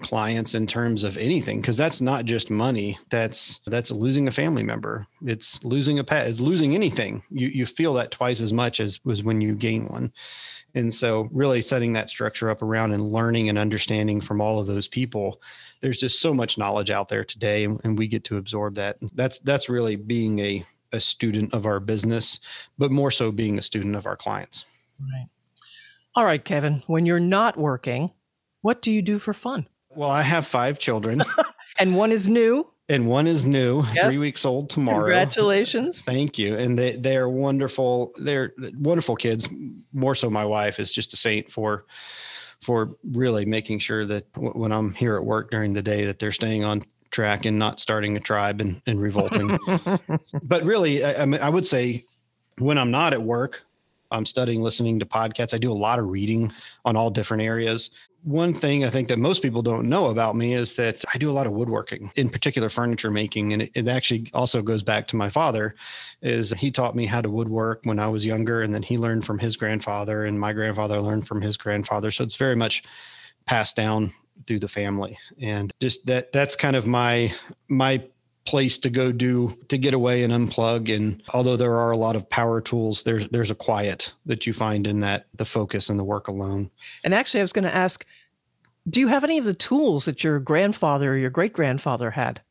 clients 0.02 0.54
in 0.54 0.66
terms 0.66 1.04
of 1.04 1.16
anything? 1.16 1.60
Because 1.60 1.76
that's 1.76 2.00
not 2.00 2.24
just 2.24 2.50
money 2.50 2.98
that's 3.10 3.60
that's 3.66 3.90
losing 3.90 4.26
a 4.26 4.32
family 4.32 4.62
member. 4.62 5.06
It's 5.24 5.62
losing 5.64 5.98
a 5.98 6.04
pet 6.04 6.26
it's 6.26 6.40
losing 6.40 6.74
anything. 6.74 7.22
You 7.30 7.48
you 7.48 7.66
feel 7.66 7.94
that 7.94 8.10
twice 8.10 8.40
as 8.40 8.52
much 8.52 8.80
as 8.80 9.00
was 9.04 9.22
when 9.22 9.40
you 9.40 9.54
gain 9.54 9.86
one. 9.86 10.12
And 10.76 10.92
so 10.92 11.28
really 11.30 11.62
setting 11.62 11.92
that 11.92 12.10
structure 12.10 12.50
up 12.50 12.60
around 12.60 12.92
and 12.92 13.06
learning 13.06 13.48
and 13.48 13.58
understanding 13.58 14.20
from 14.20 14.40
all 14.40 14.58
of 14.58 14.66
those 14.66 14.88
people 14.88 15.40
there's 15.84 16.00
just 16.00 16.18
so 16.18 16.32
much 16.32 16.56
knowledge 16.56 16.90
out 16.90 17.10
there 17.10 17.26
today 17.26 17.64
and 17.64 17.98
we 17.98 18.08
get 18.08 18.24
to 18.24 18.38
absorb 18.38 18.76
that. 18.76 18.96
That's 19.14 19.38
that's 19.40 19.68
really 19.68 19.96
being 19.96 20.38
a 20.38 20.64
a 20.94 21.00
student 21.00 21.52
of 21.52 21.66
our 21.66 21.80
business, 21.80 22.40
but 22.78 22.90
more 22.90 23.10
so 23.10 23.32
being 23.32 23.58
a 23.58 23.62
student 23.62 23.96
of 23.96 24.06
our 24.06 24.16
clients. 24.16 24.64
Right. 25.00 25.28
All 26.14 26.24
right, 26.24 26.44
Kevin, 26.44 26.82
when 26.86 27.04
you're 27.04 27.20
not 27.20 27.58
working, 27.58 28.12
what 28.62 28.80
do 28.80 28.92
you 28.92 29.02
do 29.02 29.18
for 29.18 29.34
fun? 29.34 29.66
Well, 29.90 30.10
I 30.10 30.22
have 30.22 30.46
five 30.46 30.78
children. 30.78 31.22
and 31.78 31.96
one 31.96 32.12
is 32.12 32.28
new. 32.28 32.70
And 32.88 33.08
one 33.08 33.26
is 33.26 33.46
new, 33.46 33.82
yes. 33.94 34.04
three 34.04 34.18
weeks 34.18 34.44
old 34.44 34.68
tomorrow. 34.70 34.98
Congratulations. 34.98 36.02
Thank 36.04 36.38
you. 36.38 36.56
And 36.56 36.78
they, 36.78 36.96
they 36.96 37.16
are 37.16 37.28
wonderful. 37.28 38.12
They're 38.18 38.52
wonderful 38.78 39.16
kids. 39.16 39.48
More 39.92 40.14
so, 40.14 40.28
my 40.28 40.44
wife 40.44 40.78
is 40.78 40.92
just 40.92 41.12
a 41.14 41.16
saint 41.16 41.50
for 41.50 41.86
for 42.62 42.90
really 43.12 43.44
making 43.44 43.78
sure 43.78 44.06
that 44.06 44.26
when 44.36 44.72
I'm 44.72 44.94
here 44.94 45.16
at 45.16 45.24
work 45.24 45.50
during 45.50 45.74
the 45.74 45.82
day 45.82 46.06
that 46.06 46.18
they're 46.18 46.32
staying 46.32 46.64
on 46.64 46.82
track 47.14 47.44
and 47.44 47.58
not 47.58 47.80
starting 47.80 48.16
a 48.16 48.20
tribe 48.20 48.60
and, 48.60 48.82
and 48.86 49.00
revolting. 49.00 49.56
but 50.42 50.64
really, 50.64 51.04
I, 51.04 51.22
I, 51.22 51.24
mean, 51.24 51.40
I 51.40 51.48
would 51.48 51.64
say 51.64 52.04
when 52.58 52.76
I'm 52.76 52.90
not 52.90 53.12
at 53.12 53.22
work, 53.22 53.64
I'm 54.10 54.26
studying, 54.26 54.62
listening 54.62 54.98
to 54.98 55.06
podcasts. 55.06 55.54
I 55.54 55.58
do 55.58 55.72
a 55.72 55.74
lot 55.74 55.98
of 55.98 56.08
reading 56.08 56.52
on 56.84 56.96
all 56.96 57.10
different 57.10 57.42
areas. 57.42 57.90
One 58.24 58.52
thing 58.52 58.84
I 58.84 58.90
think 58.90 59.08
that 59.08 59.18
most 59.18 59.42
people 59.42 59.62
don't 59.62 59.88
know 59.88 60.06
about 60.06 60.34
me 60.34 60.54
is 60.54 60.74
that 60.76 61.04
I 61.12 61.18
do 61.18 61.30
a 61.30 61.32
lot 61.32 61.46
of 61.46 61.52
woodworking, 61.52 62.10
in 62.16 62.30
particular 62.30 62.68
furniture 62.68 63.10
making. 63.10 63.52
And 63.52 63.62
it, 63.62 63.70
it 63.74 63.88
actually 63.88 64.30
also 64.34 64.60
goes 64.60 64.82
back 64.82 65.06
to 65.08 65.16
my 65.16 65.28
father, 65.28 65.74
is 66.20 66.52
he 66.58 66.70
taught 66.70 66.96
me 66.96 67.06
how 67.06 67.20
to 67.20 67.30
woodwork 67.30 67.80
when 67.84 67.98
I 67.98 68.08
was 68.08 68.26
younger. 68.26 68.62
And 68.62 68.74
then 68.74 68.82
he 68.82 68.98
learned 68.98 69.24
from 69.24 69.38
his 69.38 69.56
grandfather 69.56 70.24
and 70.24 70.40
my 70.40 70.52
grandfather 70.52 71.00
learned 71.00 71.28
from 71.28 71.42
his 71.42 71.56
grandfather. 71.56 72.10
So 72.10 72.24
it's 72.24 72.36
very 72.36 72.56
much 72.56 72.82
passed 73.46 73.76
down 73.76 74.12
through 74.46 74.60
the 74.60 74.68
family. 74.68 75.18
And 75.40 75.72
just 75.80 76.06
that 76.06 76.32
that's 76.32 76.56
kind 76.56 76.76
of 76.76 76.86
my 76.86 77.32
my 77.68 78.04
place 78.44 78.78
to 78.78 78.90
go 78.90 79.10
do 79.10 79.56
to 79.68 79.78
get 79.78 79.94
away 79.94 80.22
and 80.22 80.32
unplug 80.32 80.94
and 80.94 81.22
although 81.32 81.56
there 81.56 81.76
are 81.76 81.90
a 81.90 81.96
lot 81.96 82.14
of 82.14 82.28
power 82.28 82.60
tools 82.60 83.02
there's 83.04 83.26
there's 83.30 83.50
a 83.50 83.54
quiet 83.54 84.12
that 84.26 84.46
you 84.46 84.52
find 84.52 84.86
in 84.86 85.00
that 85.00 85.26
the 85.36 85.46
focus 85.46 85.88
and 85.88 85.98
the 85.98 86.04
work 86.04 86.28
alone 86.28 86.70
and 87.02 87.14
actually 87.14 87.40
i 87.40 87.42
was 87.42 87.54
going 87.54 87.64
to 87.64 87.74
ask 87.74 88.04
do 88.88 89.00
you 89.00 89.08
have 89.08 89.24
any 89.24 89.38
of 89.38 89.46
the 89.46 89.54
tools 89.54 90.04
that 90.04 90.22
your 90.22 90.38
grandfather 90.38 91.14
or 91.14 91.16
your 91.16 91.30
great 91.30 91.54
grandfather 91.54 92.10
had 92.10 92.42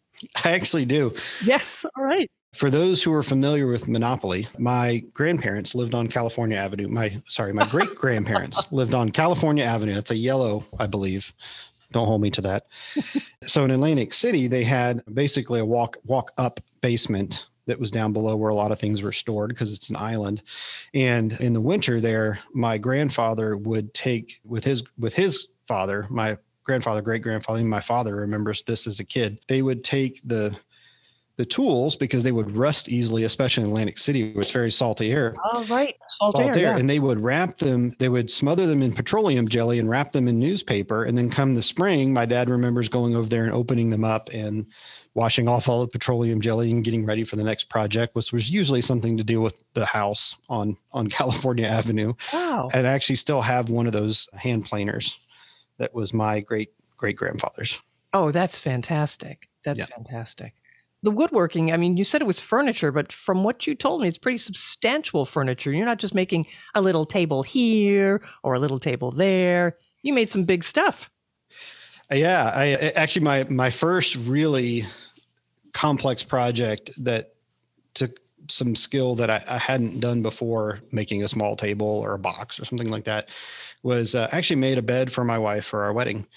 i 0.43 0.51
actually 0.51 0.85
do 0.85 1.13
yes 1.43 1.85
all 1.95 2.03
right 2.03 2.31
for 2.53 2.69
those 2.69 3.01
who 3.01 3.11
are 3.13 3.23
familiar 3.23 3.65
with 3.65 3.87
Monopoly, 3.87 4.47
my 4.59 4.99
grandparents 5.15 5.73
lived 5.73 5.95
on 5.95 6.07
California 6.07 6.55
Avenue. 6.55 6.87
My 6.87 7.19
sorry, 7.27 7.51
my 7.51 7.65
great 7.65 7.95
grandparents 7.95 8.61
lived 8.71 8.93
on 8.93 9.09
California 9.09 9.63
Avenue. 9.63 9.97
It's 9.97 10.11
a 10.11 10.15
yellow, 10.15 10.63
I 10.77 10.85
believe, 10.85 11.33
don't 11.93 12.07
hold 12.07 12.21
me 12.21 12.29
to 12.31 12.41
that. 12.41 12.67
so 13.45 13.63
in 13.63 13.71
Atlantic 13.71 14.13
City, 14.13 14.47
they 14.47 14.63
had 14.63 15.03
basically 15.13 15.59
a 15.59 15.65
walk 15.65 15.97
walk 16.03 16.31
up 16.37 16.59
basement 16.81 17.47
that 17.65 17.79
was 17.79 17.91
down 17.91 18.11
below 18.11 18.35
where 18.35 18.51
a 18.51 18.55
lot 18.55 18.71
of 18.71 18.79
things 18.79 19.01
were 19.01 19.11
stored 19.11 19.49
because 19.49 19.71
it's 19.71 19.89
an 19.89 19.95
island. 19.95 20.43
And 20.93 21.33
in 21.33 21.53
the 21.53 21.61
winter 21.61 22.01
there, 22.01 22.39
my 22.53 22.77
grandfather 22.77 23.55
would 23.55 23.93
take 23.93 24.41
with 24.43 24.65
his 24.65 24.83
with 24.97 25.13
his 25.13 25.47
father, 25.67 26.05
my 26.09 26.37
grandfather, 26.63 27.01
great 27.01 27.21
grandfather, 27.21 27.63
my 27.63 27.81
father 27.81 28.15
remembers 28.15 28.63
this 28.63 28.87
as 28.87 28.99
a 28.99 29.05
kid. 29.05 29.39
They 29.47 29.61
would 29.61 29.83
take 29.83 30.21
the 30.23 30.57
the 31.35 31.45
tools 31.45 31.95
because 31.95 32.21
they 32.21 32.31
would 32.31 32.55
rust 32.55 32.89
easily, 32.89 33.23
especially 33.23 33.63
in 33.63 33.69
Atlantic 33.69 33.97
City, 33.97 34.33
where 34.33 34.43
it's 34.43 34.51
very 34.51 34.71
salty 34.71 35.11
air. 35.11 35.33
Oh, 35.51 35.65
right. 35.65 35.95
Salt, 36.07 36.35
salt 36.35 36.55
air. 36.55 36.55
air. 36.55 36.71
Yeah. 36.73 36.77
And 36.77 36.87
they 36.87 36.99
would 36.99 37.23
wrap 37.23 37.57
them, 37.57 37.93
they 37.97 38.09
would 38.09 38.29
smother 38.29 38.67
them 38.67 38.83
in 38.83 38.93
petroleum 38.93 39.47
jelly 39.47 39.79
and 39.79 39.89
wrap 39.89 40.11
them 40.11 40.27
in 40.27 40.39
newspaper. 40.39 41.03
And 41.03 41.17
then 41.17 41.31
come 41.31 41.55
the 41.55 41.63
spring, 41.63 42.13
my 42.13 42.27
dad 42.27 42.51
remembers 42.51 42.87
going 42.87 43.15
over 43.15 43.27
there 43.27 43.45
and 43.45 43.53
opening 43.53 43.89
them 43.89 44.03
up 44.03 44.29
and 44.31 44.67
washing 45.15 45.47
off 45.47 45.67
all 45.67 45.81
the 45.81 45.87
petroleum 45.87 46.39
jelly 46.39 46.69
and 46.69 46.83
getting 46.83 47.05
ready 47.05 47.23
for 47.23 47.35
the 47.35 47.43
next 47.43 47.65
project, 47.65 48.13
which 48.15 48.31
was 48.31 48.51
usually 48.51 48.81
something 48.81 49.17
to 49.17 49.23
do 49.23 49.41
with 49.41 49.61
the 49.73 49.87
house 49.87 50.37
on, 50.49 50.77
on 50.91 51.07
California 51.09 51.65
Avenue. 51.65 52.13
Wow. 52.31 52.69
And 52.71 52.85
I 52.85 52.91
actually 52.91 53.15
still 53.15 53.41
have 53.41 53.69
one 53.69 53.87
of 53.87 53.93
those 53.93 54.27
hand 54.33 54.65
planers 54.65 55.19
that 55.79 55.95
was 55.95 56.13
my 56.13 56.41
great 56.41 56.69
great 56.95 57.17
grandfather's. 57.17 57.81
Oh, 58.13 58.31
that's 58.31 58.59
fantastic. 58.59 59.49
That's 59.63 59.79
yeah. 59.79 59.85
fantastic 59.87 60.53
the 61.03 61.11
woodworking, 61.11 61.71
I 61.71 61.77
mean, 61.77 61.97
you 61.97 62.05
said 62.05 62.21
it 62.21 62.27
was 62.27 62.39
furniture, 62.39 62.91
but 62.91 63.11
from 63.11 63.43
what 63.43 63.67
you 63.67 63.75
told 63.75 64.01
me, 64.01 64.07
it's 64.07 64.17
pretty 64.17 64.37
substantial 64.37 65.25
furniture. 65.25 65.71
You're 65.71 65.85
not 65.85 65.99
just 65.99 66.15
making 66.15 66.47
a 66.73 66.81
little 66.81 67.05
table 67.05 67.43
here 67.43 68.21
or 68.41 68.53
a 68.53 68.59
little 68.59 68.79
table 68.79 69.11
there. 69.11 69.77
You 70.01 70.13
made 70.13 70.31
some 70.31 70.45
big 70.45 70.63
stuff. 70.63 71.11
Uh, 72.09 72.15
yeah, 72.15 72.51
I 72.55 72.69
actually 72.95 73.23
my 73.23 73.43
my 73.45 73.69
first 73.69 74.15
really 74.15 74.85
complex 75.73 76.23
project 76.23 76.91
that 76.97 77.33
took 77.93 78.19
some 78.49 78.75
skill 78.75 79.15
that 79.15 79.29
I, 79.29 79.43
I, 79.47 79.57
hadn't 79.57 80.01
done 80.01 80.21
before, 80.21 80.79
making 80.91 81.23
a 81.23 81.27
small 81.27 81.55
table 81.55 81.87
or 81.87 82.13
a 82.13 82.19
box 82.19 82.59
or 82.59 82.65
something 82.65 82.89
like 82.89 83.05
that, 83.05 83.29
was 83.83 84.15
uh, 84.15 84.27
actually 84.31 84.57
made 84.57 84.77
a 84.77 84.81
bed 84.81 85.11
for 85.11 85.23
my 85.23 85.37
wife 85.37 85.65
for 85.65 85.83
our 85.83 85.93
wedding 85.93 86.27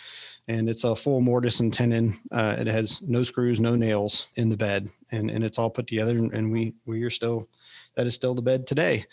and 0.48 0.68
it's 0.68 0.85
a 0.85 0.94
full 0.94 1.20
mortise 1.20 1.61
and 1.61 1.72
tenon. 1.72 2.18
Uh, 2.30 2.56
it 2.59 2.66
has 2.66 3.02
no 3.02 3.22
screws, 3.22 3.61
no 3.61 3.74
nails 3.74 4.28
in 4.37 4.48
the 4.48 4.56
bed, 4.56 4.88
and 5.11 5.30
and 5.30 5.44
it's 5.44 5.59
all 5.59 5.70
put 5.70 5.87
together. 5.87 6.16
And, 6.16 6.32
and 6.32 6.52
we 6.52 6.74
we 6.85 7.02
are 7.02 7.11
still 7.11 7.48
that 7.96 8.06
is 8.06 8.14
still 8.14 8.35
the 8.35 8.42
bed 8.42 8.66
today. 8.66 9.06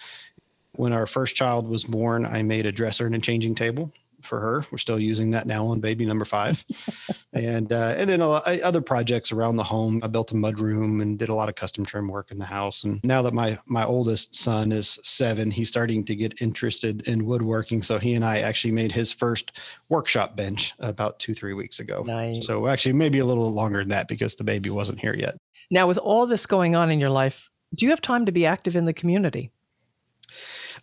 When 0.76 0.93
our 0.93 1.06
first 1.06 1.36
child 1.36 1.67
was 1.67 1.84
born, 1.84 2.26
I 2.26 2.41
made 2.41 2.65
a 2.65 2.72
dresser 2.72 3.06
and 3.06 3.15
a 3.15 3.19
changing 3.19 3.56
table 3.56 3.91
for 4.26 4.40
her. 4.40 4.66
We're 4.72 4.78
still 4.78 5.00
using 5.00 5.32
that 5.32 5.48
now 5.48 5.66
on 5.66 5.80
baby 5.80 6.06
number 6.06 6.26
five, 6.26 6.64
and 7.34 7.72
uh, 7.72 7.96
and 7.98 8.10
then 8.10 8.20
lot, 8.20 8.48
other 8.48 8.82
projects 8.82 9.32
around 9.32 9.58
the 9.58 9.64
home. 9.64 10.00
I 10.04 10.08
built 10.08 10.32
a 10.32 10.36
mud 10.36 10.60
room 10.60 11.02
and 11.02 11.18
did 11.18 11.30
a 11.30 11.36
lot 11.36 11.50
of 11.50 11.56
custom 11.56 11.86
trim 11.86 12.08
work 12.08 12.32
in 12.32 12.38
the 12.38 12.46
house. 12.46 12.84
And 12.84 13.04
now 13.04 13.22
that 13.22 13.34
my 13.34 13.60
my 13.66 13.86
oldest 13.86 14.36
son 14.36 14.72
is 14.72 15.00
seven, 15.04 15.52
he's 15.52 15.70
starting 15.70 16.04
to 16.06 16.16
get 16.16 16.42
interested 16.42 17.08
in 17.08 17.26
woodworking. 17.26 17.82
So 17.82 18.00
he 18.00 18.14
and 18.14 18.26
I 18.26 18.40
actually 18.40 18.72
made 18.72 18.92
his 18.92 19.12
first 19.12 19.52
workshop 19.90 20.36
bench 20.36 20.74
about 20.80 21.20
two 21.20 21.34
three 21.34 21.54
weeks 21.54 21.80
ago. 21.80 22.04
Nice. 22.06 22.46
So 22.46 22.68
actually, 22.68 22.94
maybe 22.94 23.20
a 23.20 23.26
little 23.26 23.52
longer 23.52 23.80
than 23.80 23.90
that 23.90 24.08
because 24.08 24.36
the 24.36 24.44
baby 24.44 24.70
wasn't 24.70 25.00
here 25.00 25.16
yet. 25.16 25.36
Now, 25.70 25.88
with 25.88 25.98
all 25.98 26.28
this 26.28 26.46
going 26.46 26.76
on 26.76 26.92
in 26.92 27.00
your 27.00 27.10
life, 27.10 27.50
do 27.76 27.86
you 27.86 27.90
have 27.90 28.02
time 28.02 28.26
to 28.26 28.32
be 28.32 28.46
active 28.46 28.76
in 28.76 28.86
the 28.86 28.94
community? 28.94 29.52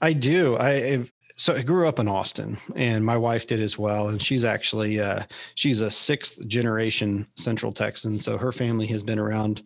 I 0.00 0.12
do. 0.12 0.56
I 0.56 1.06
so 1.40 1.54
I 1.54 1.62
grew 1.62 1.88
up 1.88 1.98
in 1.98 2.06
Austin, 2.06 2.58
and 2.76 3.02
my 3.02 3.16
wife 3.16 3.46
did 3.46 3.62
as 3.62 3.78
well. 3.78 4.08
And 4.08 4.20
she's 4.20 4.44
actually 4.44 5.00
uh, 5.00 5.22
she's 5.54 5.80
a 5.80 5.90
sixth 5.90 6.46
generation 6.46 7.26
Central 7.34 7.72
Texan, 7.72 8.20
so 8.20 8.36
her 8.36 8.52
family 8.52 8.86
has 8.88 9.02
been 9.02 9.18
around, 9.18 9.62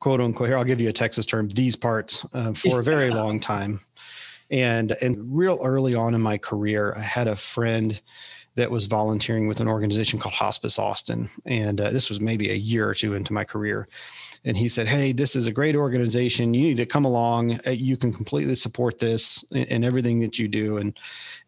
quote 0.00 0.22
unquote. 0.22 0.48
Here, 0.48 0.56
I'll 0.56 0.64
give 0.64 0.80
you 0.80 0.88
a 0.88 0.92
Texas 0.94 1.26
term: 1.26 1.48
these 1.48 1.76
parts 1.76 2.24
uh, 2.32 2.54
for 2.54 2.80
a 2.80 2.82
very 2.82 3.10
long 3.20 3.40
time. 3.40 3.80
And 4.50 4.92
and 5.02 5.18
real 5.36 5.60
early 5.62 5.94
on 5.94 6.14
in 6.14 6.22
my 6.22 6.38
career, 6.38 6.94
I 6.96 7.02
had 7.02 7.28
a 7.28 7.36
friend 7.36 8.00
that 8.54 8.70
was 8.70 8.86
volunteering 8.86 9.46
with 9.46 9.60
an 9.60 9.68
organization 9.68 10.18
called 10.18 10.34
Hospice 10.34 10.78
Austin, 10.78 11.28
and 11.44 11.78
uh, 11.78 11.90
this 11.90 12.08
was 12.08 12.20
maybe 12.20 12.50
a 12.50 12.54
year 12.54 12.88
or 12.88 12.94
two 12.94 13.12
into 13.12 13.34
my 13.34 13.44
career 13.44 13.86
and 14.44 14.56
he 14.56 14.68
said, 14.68 14.88
"Hey, 14.88 15.12
this 15.12 15.36
is 15.36 15.46
a 15.46 15.52
great 15.52 15.76
organization. 15.76 16.54
You 16.54 16.62
need 16.62 16.76
to 16.78 16.86
come 16.86 17.04
along. 17.04 17.60
Uh, 17.66 17.70
you 17.70 17.96
can 17.96 18.12
completely 18.12 18.54
support 18.54 18.98
this 18.98 19.44
and 19.52 19.84
everything 19.84 20.20
that 20.20 20.38
you 20.38 20.48
do." 20.48 20.78
And 20.78 20.98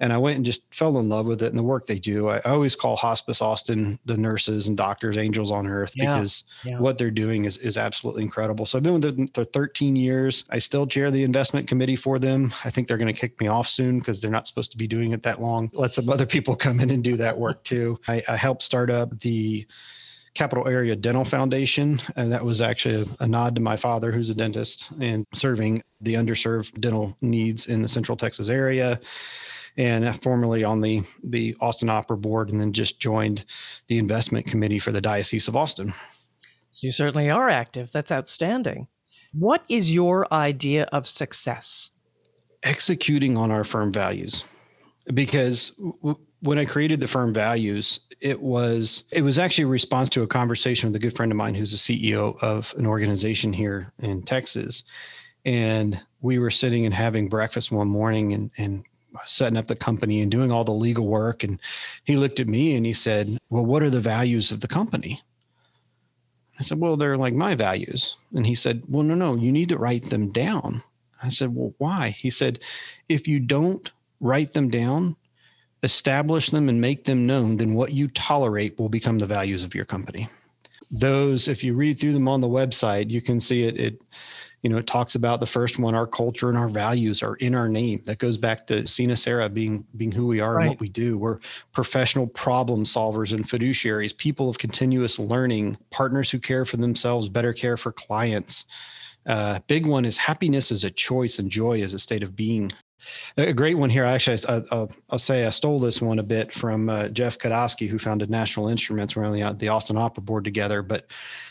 and 0.01 0.13
I 0.13 0.19
went 0.19 0.37
and 0.37 0.45
just 0.45 0.63
fell 0.73 0.99
in 0.99 1.09
love 1.09 1.27
with 1.27 1.43
it 1.43 1.49
and 1.49 1.59
the 1.59 1.63
work 1.63 1.87
they 1.87 1.99
do. 1.99 2.29
I, 2.29 2.41
always 2.41 2.77
call 2.77 2.97
Hospice 2.97 3.41
Austin 3.43 3.99
the 4.05 4.17
nurses 4.17 4.69
and 4.69 4.77
doctors 4.77 5.19
angels 5.19 5.51
on 5.51 5.67
earth 5.67 5.93
yeah, 5.97 6.15
because 6.15 6.45
yeah. 6.65 6.79
what 6.79 6.99
they're 6.99 7.11
doing 7.11 7.45
is 7.45 7.57
is 7.59 7.77
absolutely 7.77 8.23
incredible. 8.23 8.67
So 8.67 8.79
I've 8.79 8.85
been 8.85 9.01
with 9.01 9.17
them 9.17 9.29
for 9.29 9.45
13 9.45 9.97
years. 9.97 10.45
I 10.51 10.59
still 10.59 10.87
chair 10.87 11.11
the 11.11 11.25
investment 11.25 11.69
committee 11.69 11.97
for 11.97 12.19
them. 12.19 12.55
I 12.65 12.71
think 12.71 12.87
they're 12.87 12.99
going 12.99 13.13
to 13.13 13.19
kick 13.19 13.41
me 13.41 13.49
off 13.49 13.69
soon 13.69 13.99
because 13.99 14.21
they're 14.21 14.31
not 14.31 14.47
supposed 14.47 14.71
to 14.73 14.79
be 14.79 14.87
doing 14.87 15.13
it 15.13 15.23
that 15.25 15.41
long. 15.41 15.71
Let 15.73 15.95
some 15.95 16.09
other 16.09 16.27
people 16.27 16.55
come 16.57 16.81
in 16.81 16.91
and 16.91 17.03
do 17.03 17.17
that 17.17 17.39
work 17.39 17.65
too. 17.65 17.99
I, 18.07 18.23
I 18.29 18.37
helped 18.37 18.63
start 18.63 18.91
up 18.91 19.19
the 19.21 19.67
Capital 20.35 20.67
Area 20.69 20.97
Dental 20.97 21.25
Foundation. 21.25 22.01
And 22.17 22.33
that 22.33 22.45
was 22.45 22.61
actually 22.61 23.03
a, 23.03 23.25
a, 23.25 23.27
nod 23.27 23.55
to 23.55 23.61
my 23.61 23.77
father, 23.77 24.13
who's 24.13 24.31
a 24.31 24.35
dentist, 24.35 24.91
and 25.01 25.25
serving 25.33 25.83
the 26.01 26.15
underserved 26.15 26.81
dental 26.81 27.17
needs 27.21 27.67
in 27.67 27.83
the 27.83 27.89
Central 27.89 28.17
Texas 28.17 28.49
area. 28.49 29.01
And 29.77 30.23
formerly 30.23 30.63
on 30.63 30.81
the, 30.81 31.03
the 31.23 31.57
Austin 31.61 31.91
Opera 31.91 32.17
Board, 32.17 32.49
and 32.49 32.61
then 32.61 32.73
just 32.73 33.01
joined 33.01 33.45
the 33.89 33.99
investment 33.99 34.47
committee 34.47 34.79
for 34.79 34.93
the 34.93 35.01
Diocese 35.01 35.49
of 35.49 35.57
Austin. 35.57 35.95
So 36.71 36.87
you 36.87 36.93
certainly 36.93 37.29
are 37.29 37.49
active. 37.49 37.91
That's 37.91 38.13
outstanding. 38.13 38.87
What 39.33 39.65
is 39.69 39.93
your 39.93 40.33
idea 40.33 40.85
of 40.93 41.09
success? 41.09 41.91
Executing 42.63 43.37
on 43.37 43.51
our 43.51 43.65
firm 43.65 43.93
values. 43.93 44.45
Because 45.13 45.79
when 46.45 46.59
I 46.59 46.67
created 46.67 47.01
the 47.01 47.09
firm 47.09 47.33
values, 47.33 48.01
it 48.21 48.41
was 48.41 49.05
it 49.11 49.23
was 49.23 49.39
actually 49.39 49.65
a 49.65 49.69
response 49.69 50.11
to 50.11 50.23
a 50.23 50.27
conversation 50.27 50.91
with 50.91 50.97
a 50.97 51.01
good 51.01 51.17
friend 51.17 51.33
of 51.33 51.37
mine 51.37 51.55
who's 51.55 51.73
the 51.73 52.09
CEO 52.09 52.39
of 52.43 52.75
an 52.77 52.87
organization 52.87 53.53
here 53.53 53.93
in 53.99 54.23
Texas. 54.23 54.85
And 55.47 56.01
we 56.21 56.39
were 56.39 56.51
sitting 56.51 56.85
and 56.85 56.95
having 56.95 57.29
breakfast 57.29 57.73
one 57.73 57.89
morning 57.89 58.33
and 58.33 58.51
and 58.59 58.85
setting 59.27 59.57
up 59.57 59.69
the 59.69 59.77
company 59.77 60.21
and 60.21 60.31
doing 60.31 60.53
all 60.53 60.65
the 60.65 60.73
legal 60.73 61.07
work. 61.07 61.45
And 61.45 61.61
he 62.05 62.17
looked 62.17 62.41
at 62.41 62.49
me 62.49 62.75
and 62.75 62.85
he 62.85 62.93
said, 62.93 63.39
Well, 63.49 63.65
what 63.65 63.83
are 63.83 63.91
the 63.91 64.01
values 64.01 64.51
of 64.51 64.61
the 64.61 64.69
company? 64.69 65.23
I 66.59 66.63
said, 66.63 66.79
Well, 66.79 66.97
they're 66.97 67.17
like 67.17 67.35
my 67.35 67.55
values. 67.55 68.17
And 68.35 68.47
he 68.47 68.55
said, 68.55 68.83
Well, 68.89 69.03
no, 69.03 69.15
no, 69.15 69.35
you 69.35 69.51
need 69.51 69.71
to 69.71 69.79
write 69.79 70.11
them 70.11 70.31
down. 70.31 70.83
I 71.23 71.31
said, 71.31 71.55
Well, 71.55 71.75
why? 71.79 72.11
He 72.11 72.29
said, 72.29 72.59
If 73.09 73.27
you 73.27 73.41
don't 73.41 73.91
write 74.21 74.53
them 74.53 74.69
down, 74.69 75.17
establish 75.85 76.51
them 76.51 76.69
and 76.69 76.81
make 76.81 77.05
them 77.05 77.27
known, 77.27 77.57
then 77.59 77.75
what 77.75 77.93
you 77.93 78.09
tolerate 78.09 78.79
will 78.79 78.89
become 78.89 79.19
the 79.19 79.27
values 79.27 79.63
of 79.63 79.75
your 79.75 79.85
company. 79.85 80.29
Those, 80.91 81.49
if 81.49 81.63
you 81.63 81.75
read 81.75 81.99
through 81.99 82.13
them 82.13 82.29
on 82.29 82.41
the 82.41 82.49
website, 82.49 83.11
you 83.11 83.21
can 83.21 83.41
see 83.41 83.65
it. 83.65 83.79
It, 83.79 84.05
you 84.63 84.71
know, 84.71 84.79
it 84.79 84.87
talks 84.87 85.15
about 85.15 85.41
the 85.41 85.47
first 85.47 85.79
one, 85.79 85.95
our 85.95 86.07
culture 86.07 86.49
and 86.49 86.57
our 86.57 86.69
values 86.69 87.23
are 87.23 87.35
in 87.37 87.55
our 87.55 87.69
name. 87.69 88.01
That 88.07 88.19
goes 88.19 88.39
back 88.39 88.67
to 88.69 88.87
sine 88.87 89.15
cera 89.15 89.51
being 89.51 89.85
being 89.95 90.13
who 90.13 90.27
we 90.27 90.41
are 90.41 90.55
right. 90.55 90.63
and 90.63 90.71
what 90.71 90.81
we 90.81 90.89
do. 90.89 91.19
We're 91.19 91.39
professional 91.75 92.27
problem 92.27 92.85
solvers 92.85 93.35
and 93.35 93.47
fiduciaries, 93.47 94.17
people 94.17 94.49
of 94.49 94.57
continuous 94.57 95.19
learning, 95.19 95.77
partners 95.91 96.31
who 96.31 96.39
care 96.39 96.65
for 96.65 96.79
themselves, 96.79 97.29
better 97.29 97.53
care 97.53 97.77
for 97.77 97.93
clients. 97.93 98.65
Uh, 99.27 99.61
big 99.67 99.87
one 99.87 100.07
is 100.07 100.17
happiness 100.17 100.71
is 100.71 100.83
a 100.83 100.91
choice 100.91 101.39
and 101.39 101.51
joy 101.51 101.83
is 101.83 101.93
a 101.93 101.99
state 101.99 102.23
of 102.23 102.35
being 102.35 102.71
A 103.37 103.53
great 103.53 103.77
one 103.77 103.91
here. 103.91 104.05
Actually, 104.05 104.39
I, 104.49 104.59
will 104.75 104.93
I'll 105.11 105.19
say 105.19 105.45
I 105.45 105.51
stole 105.51 105.81
this 105.81 106.01
one 106.01 106.19
a 106.19 106.23
bit 106.23 106.53
from 106.53 106.89
uh, 106.89 107.09
Jeff 107.09 107.39
Kodosky, 107.39 107.89
who 107.89 107.99
founded 107.99 108.31
National 108.31 108.69
Instruments. 108.69 109.17
We're 109.17 109.25
on 109.25 109.33
the, 109.33 109.57
the 109.59 109.69
Austin 109.69 109.97
Opera 109.97 110.23
Board 110.23 110.45
together. 110.45 110.83
But 110.83 111.07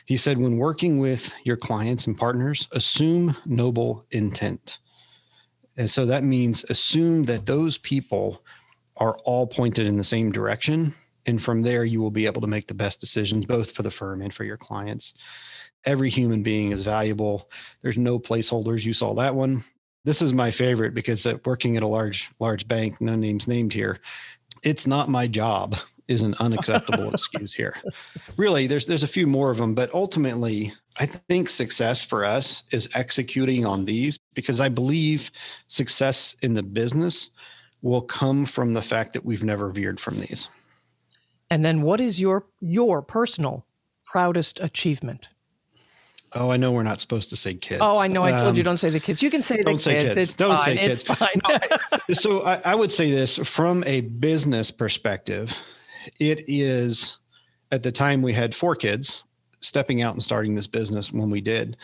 he 0.06 0.18
said, 0.18 0.38
when 0.38 0.58
working 0.58 1.00
with 1.00 1.34
your 1.44 1.58
clients 1.58 2.08
and 2.08 2.18
partners, 2.18 2.68
assume 2.72 3.36
noble 3.46 4.06
intent. 4.12 4.80
And 5.78 5.90
so 5.90 6.06
that 6.06 6.24
means 6.24 6.64
assume 6.70 7.24
that 7.24 7.46
those 7.46 7.78
people 7.78 8.44
are 8.98 9.18
all 9.26 9.48
pointed 9.48 9.88
in 9.88 9.98
the 9.98 10.04
same 10.04 10.32
direction. 10.32 10.94
And 11.26 11.42
from 11.42 11.62
there, 11.62 11.84
you 11.84 12.02
will 12.02 12.12
be 12.12 12.26
able 12.26 12.42
to 12.42 12.48
make 12.48 12.68
the 12.68 12.74
best 12.74 13.00
decisions, 13.00 13.46
both 13.46 13.72
for 13.72 13.82
the 13.82 13.92
firm 13.92 14.22
and 14.22 14.34
for 14.34 14.44
your 14.44 14.58
clients. 14.58 15.14
Every 15.86 16.10
human 16.10 16.44
being 16.44 16.72
is 16.72 16.84
valuable. 16.84 17.50
There's 17.82 17.98
no 17.98 18.20
placeholders. 18.20 18.86
You 18.86 18.94
saw 18.94 19.14
that 19.16 19.36
one. 19.36 19.64
This 20.06 20.22
is 20.22 20.34
my 20.34 20.52
favorite 20.52 20.94
because 20.94 21.26
uh, 21.26 21.38
working 21.46 21.78
at 21.78 21.84
a 21.84 21.88
large, 21.88 22.30
large 22.40 22.68
bank, 22.68 23.00
no 23.00 23.16
names 23.16 23.48
named 23.48 23.74
here, 23.74 24.00
it's 24.62 24.86
not 24.86 25.10
my 25.10 25.28
job 25.28 25.76
is 26.08 26.22
an 26.22 26.36
unacceptable 26.40 27.10
excuse 27.14 27.54
here. 27.54 27.76
Really, 28.36 28.68
there's 28.68 28.86
there's 28.86 29.04
a 29.04 29.08
few 29.08 29.28
more 29.28 29.52
of 29.52 29.58
them, 29.58 29.74
but 29.74 29.94
ultimately, 29.94 30.74
I 30.98 31.06
think 31.06 31.50
success 31.50 32.04
for 32.04 32.26
us 32.26 32.64
is 32.72 32.90
executing 32.94 33.66
on 33.66 33.86
these 33.86 34.20
because 34.34 34.60
I 34.60 34.70
believe 34.70 35.32
success 35.68 36.36
in 36.42 36.54
the 36.54 36.64
business 36.64 37.30
will 37.82 38.02
come 38.02 38.46
from 38.46 38.74
the 38.74 38.82
fact 38.82 39.14
that 39.14 39.26
we've 39.26 39.44
never 39.44 39.70
veered 39.70 40.00
from 40.00 40.20
these. 40.20 40.50
And 41.50 41.64
then 41.64 41.82
what 41.82 42.02
is 42.02 42.20
your 42.20 42.48
your 42.60 43.02
personal 43.02 43.66
proudest 44.06 44.60
achievement? 44.60 45.30
Oh, 46.36 46.50
I 46.50 46.58
know 46.58 46.72
we're 46.72 46.84
not 46.84 47.00
supposed 47.00 47.30
to 47.30 47.38
say 47.38 47.54
kids. 47.54 47.82
Oh, 47.84 48.00
I 48.00 48.08
know. 48.08 48.24
I 48.24 48.32
told 48.32 48.48
um, 48.48 48.56
you 48.56 48.64
don't 48.64 48.78
say 48.78 48.90
the 48.90 49.00
kids. 49.00 49.22
You 49.22 49.30
can 49.30 49.44
say 49.44 49.58
don't 49.58 49.80
say 49.80 50.00
kids. 50.00 50.16
kids. 50.16 50.34
don't 50.34 50.58
fine. 50.58 50.66
say 50.66 50.78
kids. 50.78 51.06
No, 51.10 52.14
so 52.14 52.42
I, 52.44 52.56
I 52.66 52.76
would 52.76 52.92
say 52.92 53.12
this 53.12 53.38
from 53.38 53.84
a 53.86 54.02
business 54.02 54.72
perspective, 54.72 55.56
it 56.20 56.44
is 56.48 57.18
at 57.72 57.84
the 57.84 57.92
time 57.92 58.22
we 58.22 58.34
had 58.34 58.56
four 58.56 58.76
kids 58.76 59.24
stepping 59.60 60.02
out 60.02 60.14
and 60.14 60.24
starting 60.24 60.56
this 60.56 60.68
business 60.68 61.12
when 61.12 61.30
we 61.30 61.42
did. 61.42 61.78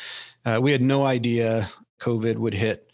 Uh, 0.45 0.59
we 0.61 0.71
had 0.71 0.81
no 0.81 1.05
idea 1.05 1.69
COVID 1.99 2.37
would 2.37 2.53
hit 2.53 2.89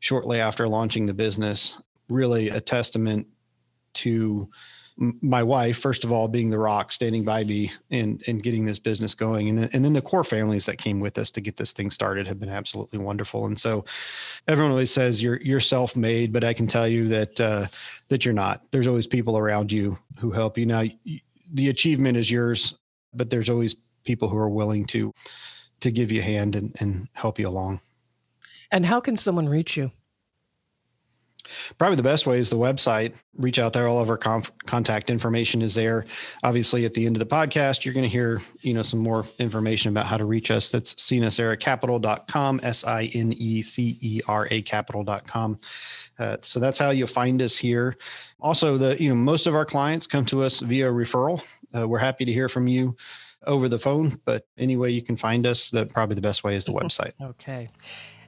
shortly 0.00 0.40
after 0.40 0.68
launching 0.68 1.06
the 1.06 1.14
business. 1.14 1.80
Really 2.08 2.48
a 2.48 2.60
testament 2.60 3.26
to 3.94 4.48
my 4.98 5.42
wife, 5.44 5.78
first 5.78 6.04
of 6.04 6.10
all, 6.10 6.26
being 6.26 6.50
the 6.50 6.58
rock, 6.58 6.90
standing 6.90 7.24
by 7.24 7.44
me 7.44 7.70
and 7.90 8.22
and 8.26 8.42
getting 8.42 8.64
this 8.64 8.80
business 8.80 9.14
going, 9.14 9.48
and 9.48 9.58
then, 9.58 9.70
and 9.72 9.84
then 9.84 9.92
the 9.92 10.02
core 10.02 10.24
families 10.24 10.66
that 10.66 10.78
came 10.78 10.98
with 10.98 11.16
us 11.18 11.30
to 11.32 11.40
get 11.40 11.56
this 11.56 11.72
thing 11.72 11.90
started 11.90 12.26
have 12.26 12.40
been 12.40 12.48
absolutely 12.48 12.98
wonderful. 12.98 13.46
And 13.46 13.58
so, 13.58 13.84
everyone 14.48 14.72
always 14.72 14.90
says 14.90 15.22
you're 15.22 15.40
you're 15.40 15.60
self 15.60 15.94
made, 15.94 16.32
but 16.32 16.42
I 16.42 16.52
can 16.52 16.66
tell 16.66 16.88
you 16.88 17.08
that 17.08 17.40
uh, 17.40 17.66
that 18.08 18.24
you're 18.24 18.34
not. 18.34 18.62
There's 18.72 18.88
always 18.88 19.06
people 19.06 19.38
around 19.38 19.70
you 19.70 19.98
who 20.18 20.32
help 20.32 20.58
you. 20.58 20.66
Now, 20.66 20.82
the 21.54 21.68
achievement 21.68 22.16
is 22.16 22.30
yours, 22.30 22.74
but 23.14 23.30
there's 23.30 23.48
always 23.48 23.76
people 24.04 24.28
who 24.28 24.38
are 24.38 24.50
willing 24.50 24.84
to 24.86 25.12
to 25.80 25.92
give 25.92 26.10
you 26.10 26.20
a 26.20 26.24
hand 26.24 26.56
and, 26.56 26.74
and 26.80 27.08
help 27.12 27.38
you 27.38 27.46
along. 27.46 27.80
And 28.70 28.84
how 28.84 29.00
can 29.00 29.16
someone 29.16 29.48
reach 29.48 29.76
you? 29.76 29.92
Probably 31.78 31.96
the 31.96 32.02
best 32.02 32.26
way 32.26 32.38
is 32.38 32.50
the 32.50 32.56
website. 32.56 33.12
Reach 33.36 33.58
out 33.58 33.72
there. 33.72 33.88
All 33.88 34.00
of 34.00 34.10
our 34.10 34.16
conf- 34.16 34.50
contact 34.66 35.10
information 35.10 35.62
is 35.62 35.74
there. 35.74 36.06
Obviously, 36.42 36.84
at 36.84 36.94
the 36.94 37.06
end 37.06 37.16
of 37.16 37.20
the 37.20 37.26
podcast, 37.26 37.84
you're 37.84 37.94
going 37.94 38.04
to 38.04 38.08
hear 38.08 38.42
you 38.60 38.74
know 38.74 38.82
some 38.82 39.00
more 39.00 39.24
information 39.38 39.90
about 39.90 40.06
how 40.06 40.16
to 40.16 40.24
reach 40.24 40.50
us. 40.50 40.70
That's 40.70 40.94
sinecera 40.94 41.58
S 42.64 42.84
I 42.84 43.04
N 43.14 43.32
E 43.36 43.62
C 43.62 43.98
E 44.00 44.20
R 44.26 44.48
A 44.50 44.62
capital.com. 44.62 45.60
Uh, 46.18 46.36
so 46.42 46.58
that's 46.58 46.78
how 46.78 46.90
you'll 46.90 47.06
find 47.06 47.40
us 47.40 47.56
here. 47.56 47.96
Also, 48.40 48.76
the 48.76 49.00
you 49.00 49.08
know 49.08 49.14
most 49.14 49.46
of 49.46 49.54
our 49.54 49.64
clients 49.64 50.06
come 50.06 50.26
to 50.26 50.42
us 50.42 50.60
via 50.60 50.90
referral. 50.90 51.42
Uh, 51.76 51.86
we're 51.86 51.98
happy 51.98 52.24
to 52.24 52.32
hear 52.32 52.48
from 52.48 52.66
you 52.66 52.96
over 53.46 53.68
the 53.68 53.78
phone, 53.78 54.20
but 54.24 54.46
any 54.58 54.76
way 54.76 54.90
you 54.90 55.02
can 55.02 55.16
find 55.16 55.46
us, 55.46 55.70
that 55.70 55.92
probably 55.92 56.14
the 56.14 56.20
best 56.20 56.44
way 56.44 56.56
is 56.56 56.64
the 56.64 56.72
website. 56.72 57.12
okay. 57.20 57.70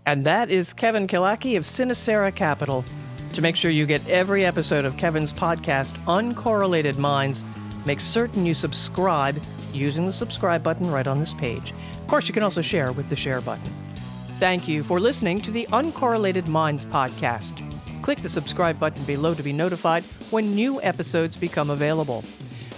And 0.07 0.25
that 0.25 0.51
is 0.51 0.73
Kevin 0.73 1.07
Killackey 1.07 1.57
of 1.57 1.65
Sinecera 1.65 2.35
Capital. 2.35 2.85
To 3.35 3.43
make 3.43 3.55
sure 3.55 3.71
you 3.71 3.87
get 3.87 4.09
every 4.09 4.45
episode 4.45 4.85
of 4.85 4.97
Kevin's 4.97 5.33
podcast, 5.33 5.93
Uncorrelated 6.07 6.99
Minds, 6.99 7.45
make 7.87 8.01
certain 8.01 8.45
you 8.45 8.55
subscribe 8.55 9.41
using 9.73 10.05
the 10.05 10.13
subscribe 10.13 10.65
button 10.65 10.91
right 10.91 11.07
on 11.07 11.21
this 11.21 11.33
page. 11.33 11.73
Of 12.01 12.09
course, 12.09 12.27
you 12.27 12.35
can 12.35 12.43
also 12.43 12.61
share 12.61 12.91
with 12.91 13.09
the 13.09 13.15
share 13.15 13.41
button. 13.41 13.73
Thank 14.41 14.67
you 14.67 14.83
for 14.83 14.99
listening 14.99 15.41
to 15.43 15.53
the 15.53 15.69
Uncorrelated 15.73 16.49
Minds 16.49 16.85
podcast. 16.87 17.63
Click 18.03 18.21
the 18.21 18.29
subscribe 18.29 18.81
button 18.81 19.05
below 19.05 19.33
to 19.35 19.45
be 19.45 19.53
notified 19.53 20.03
when 20.31 20.57
new 20.57 20.83
episodes 20.83 21.37
become 21.37 21.71
available. 21.71 22.23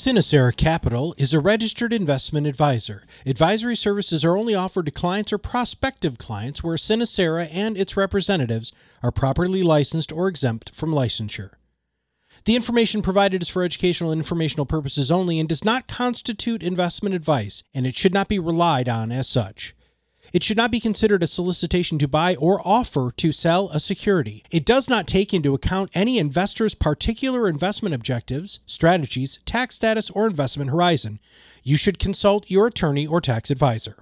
Sinecera 0.00 0.56
Capital 0.56 1.14
is 1.18 1.34
a 1.34 1.40
registered 1.40 1.92
investment 1.92 2.46
advisor. 2.46 3.02
Advisory 3.26 3.76
services 3.76 4.24
are 4.24 4.34
only 4.34 4.54
offered 4.54 4.86
to 4.86 4.90
clients 4.90 5.30
or 5.30 5.36
prospective 5.36 6.16
clients 6.16 6.64
where 6.64 6.76
Sinecera 6.76 7.50
and 7.52 7.76
its 7.76 7.98
representatives 7.98 8.72
are 9.02 9.12
properly 9.12 9.62
licensed 9.62 10.10
or 10.10 10.26
exempt 10.26 10.74
from 10.74 10.90
licensure. 10.90 11.50
The 12.46 12.56
information 12.56 13.02
provided 13.02 13.42
is 13.42 13.50
for 13.50 13.62
educational 13.62 14.10
and 14.10 14.20
informational 14.20 14.64
purposes 14.64 15.10
only 15.10 15.38
and 15.38 15.46
does 15.46 15.66
not 15.66 15.86
constitute 15.86 16.62
investment 16.62 17.14
advice, 17.14 17.62
and 17.74 17.86
it 17.86 17.94
should 17.94 18.14
not 18.14 18.28
be 18.28 18.38
relied 18.38 18.88
on 18.88 19.12
as 19.12 19.28
such. 19.28 19.74
It 20.32 20.44
should 20.44 20.56
not 20.56 20.70
be 20.70 20.80
considered 20.80 21.22
a 21.22 21.26
solicitation 21.26 21.98
to 21.98 22.08
buy 22.08 22.36
or 22.36 22.60
offer 22.66 23.12
to 23.16 23.32
sell 23.32 23.68
a 23.70 23.80
security. 23.80 24.44
It 24.50 24.64
does 24.64 24.88
not 24.88 25.06
take 25.06 25.34
into 25.34 25.54
account 25.54 25.90
any 25.94 26.18
investor's 26.18 26.74
particular 26.74 27.48
investment 27.48 27.94
objectives, 27.94 28.60
strategies, 28.66 29.40
tax 29.44 29.74
status, 29.74 30.10
or 30.10 30.26
investment 30.26 30.70
horizon. 30.70 31.18
You 31.62 31.76
should 31.76 31.98
consult 31.98 32.50
your 32.50 32.68
attorney 32.68 33.06
or 33.06 33.20
tax 33.20 33.50
advisor. 33.50 33.96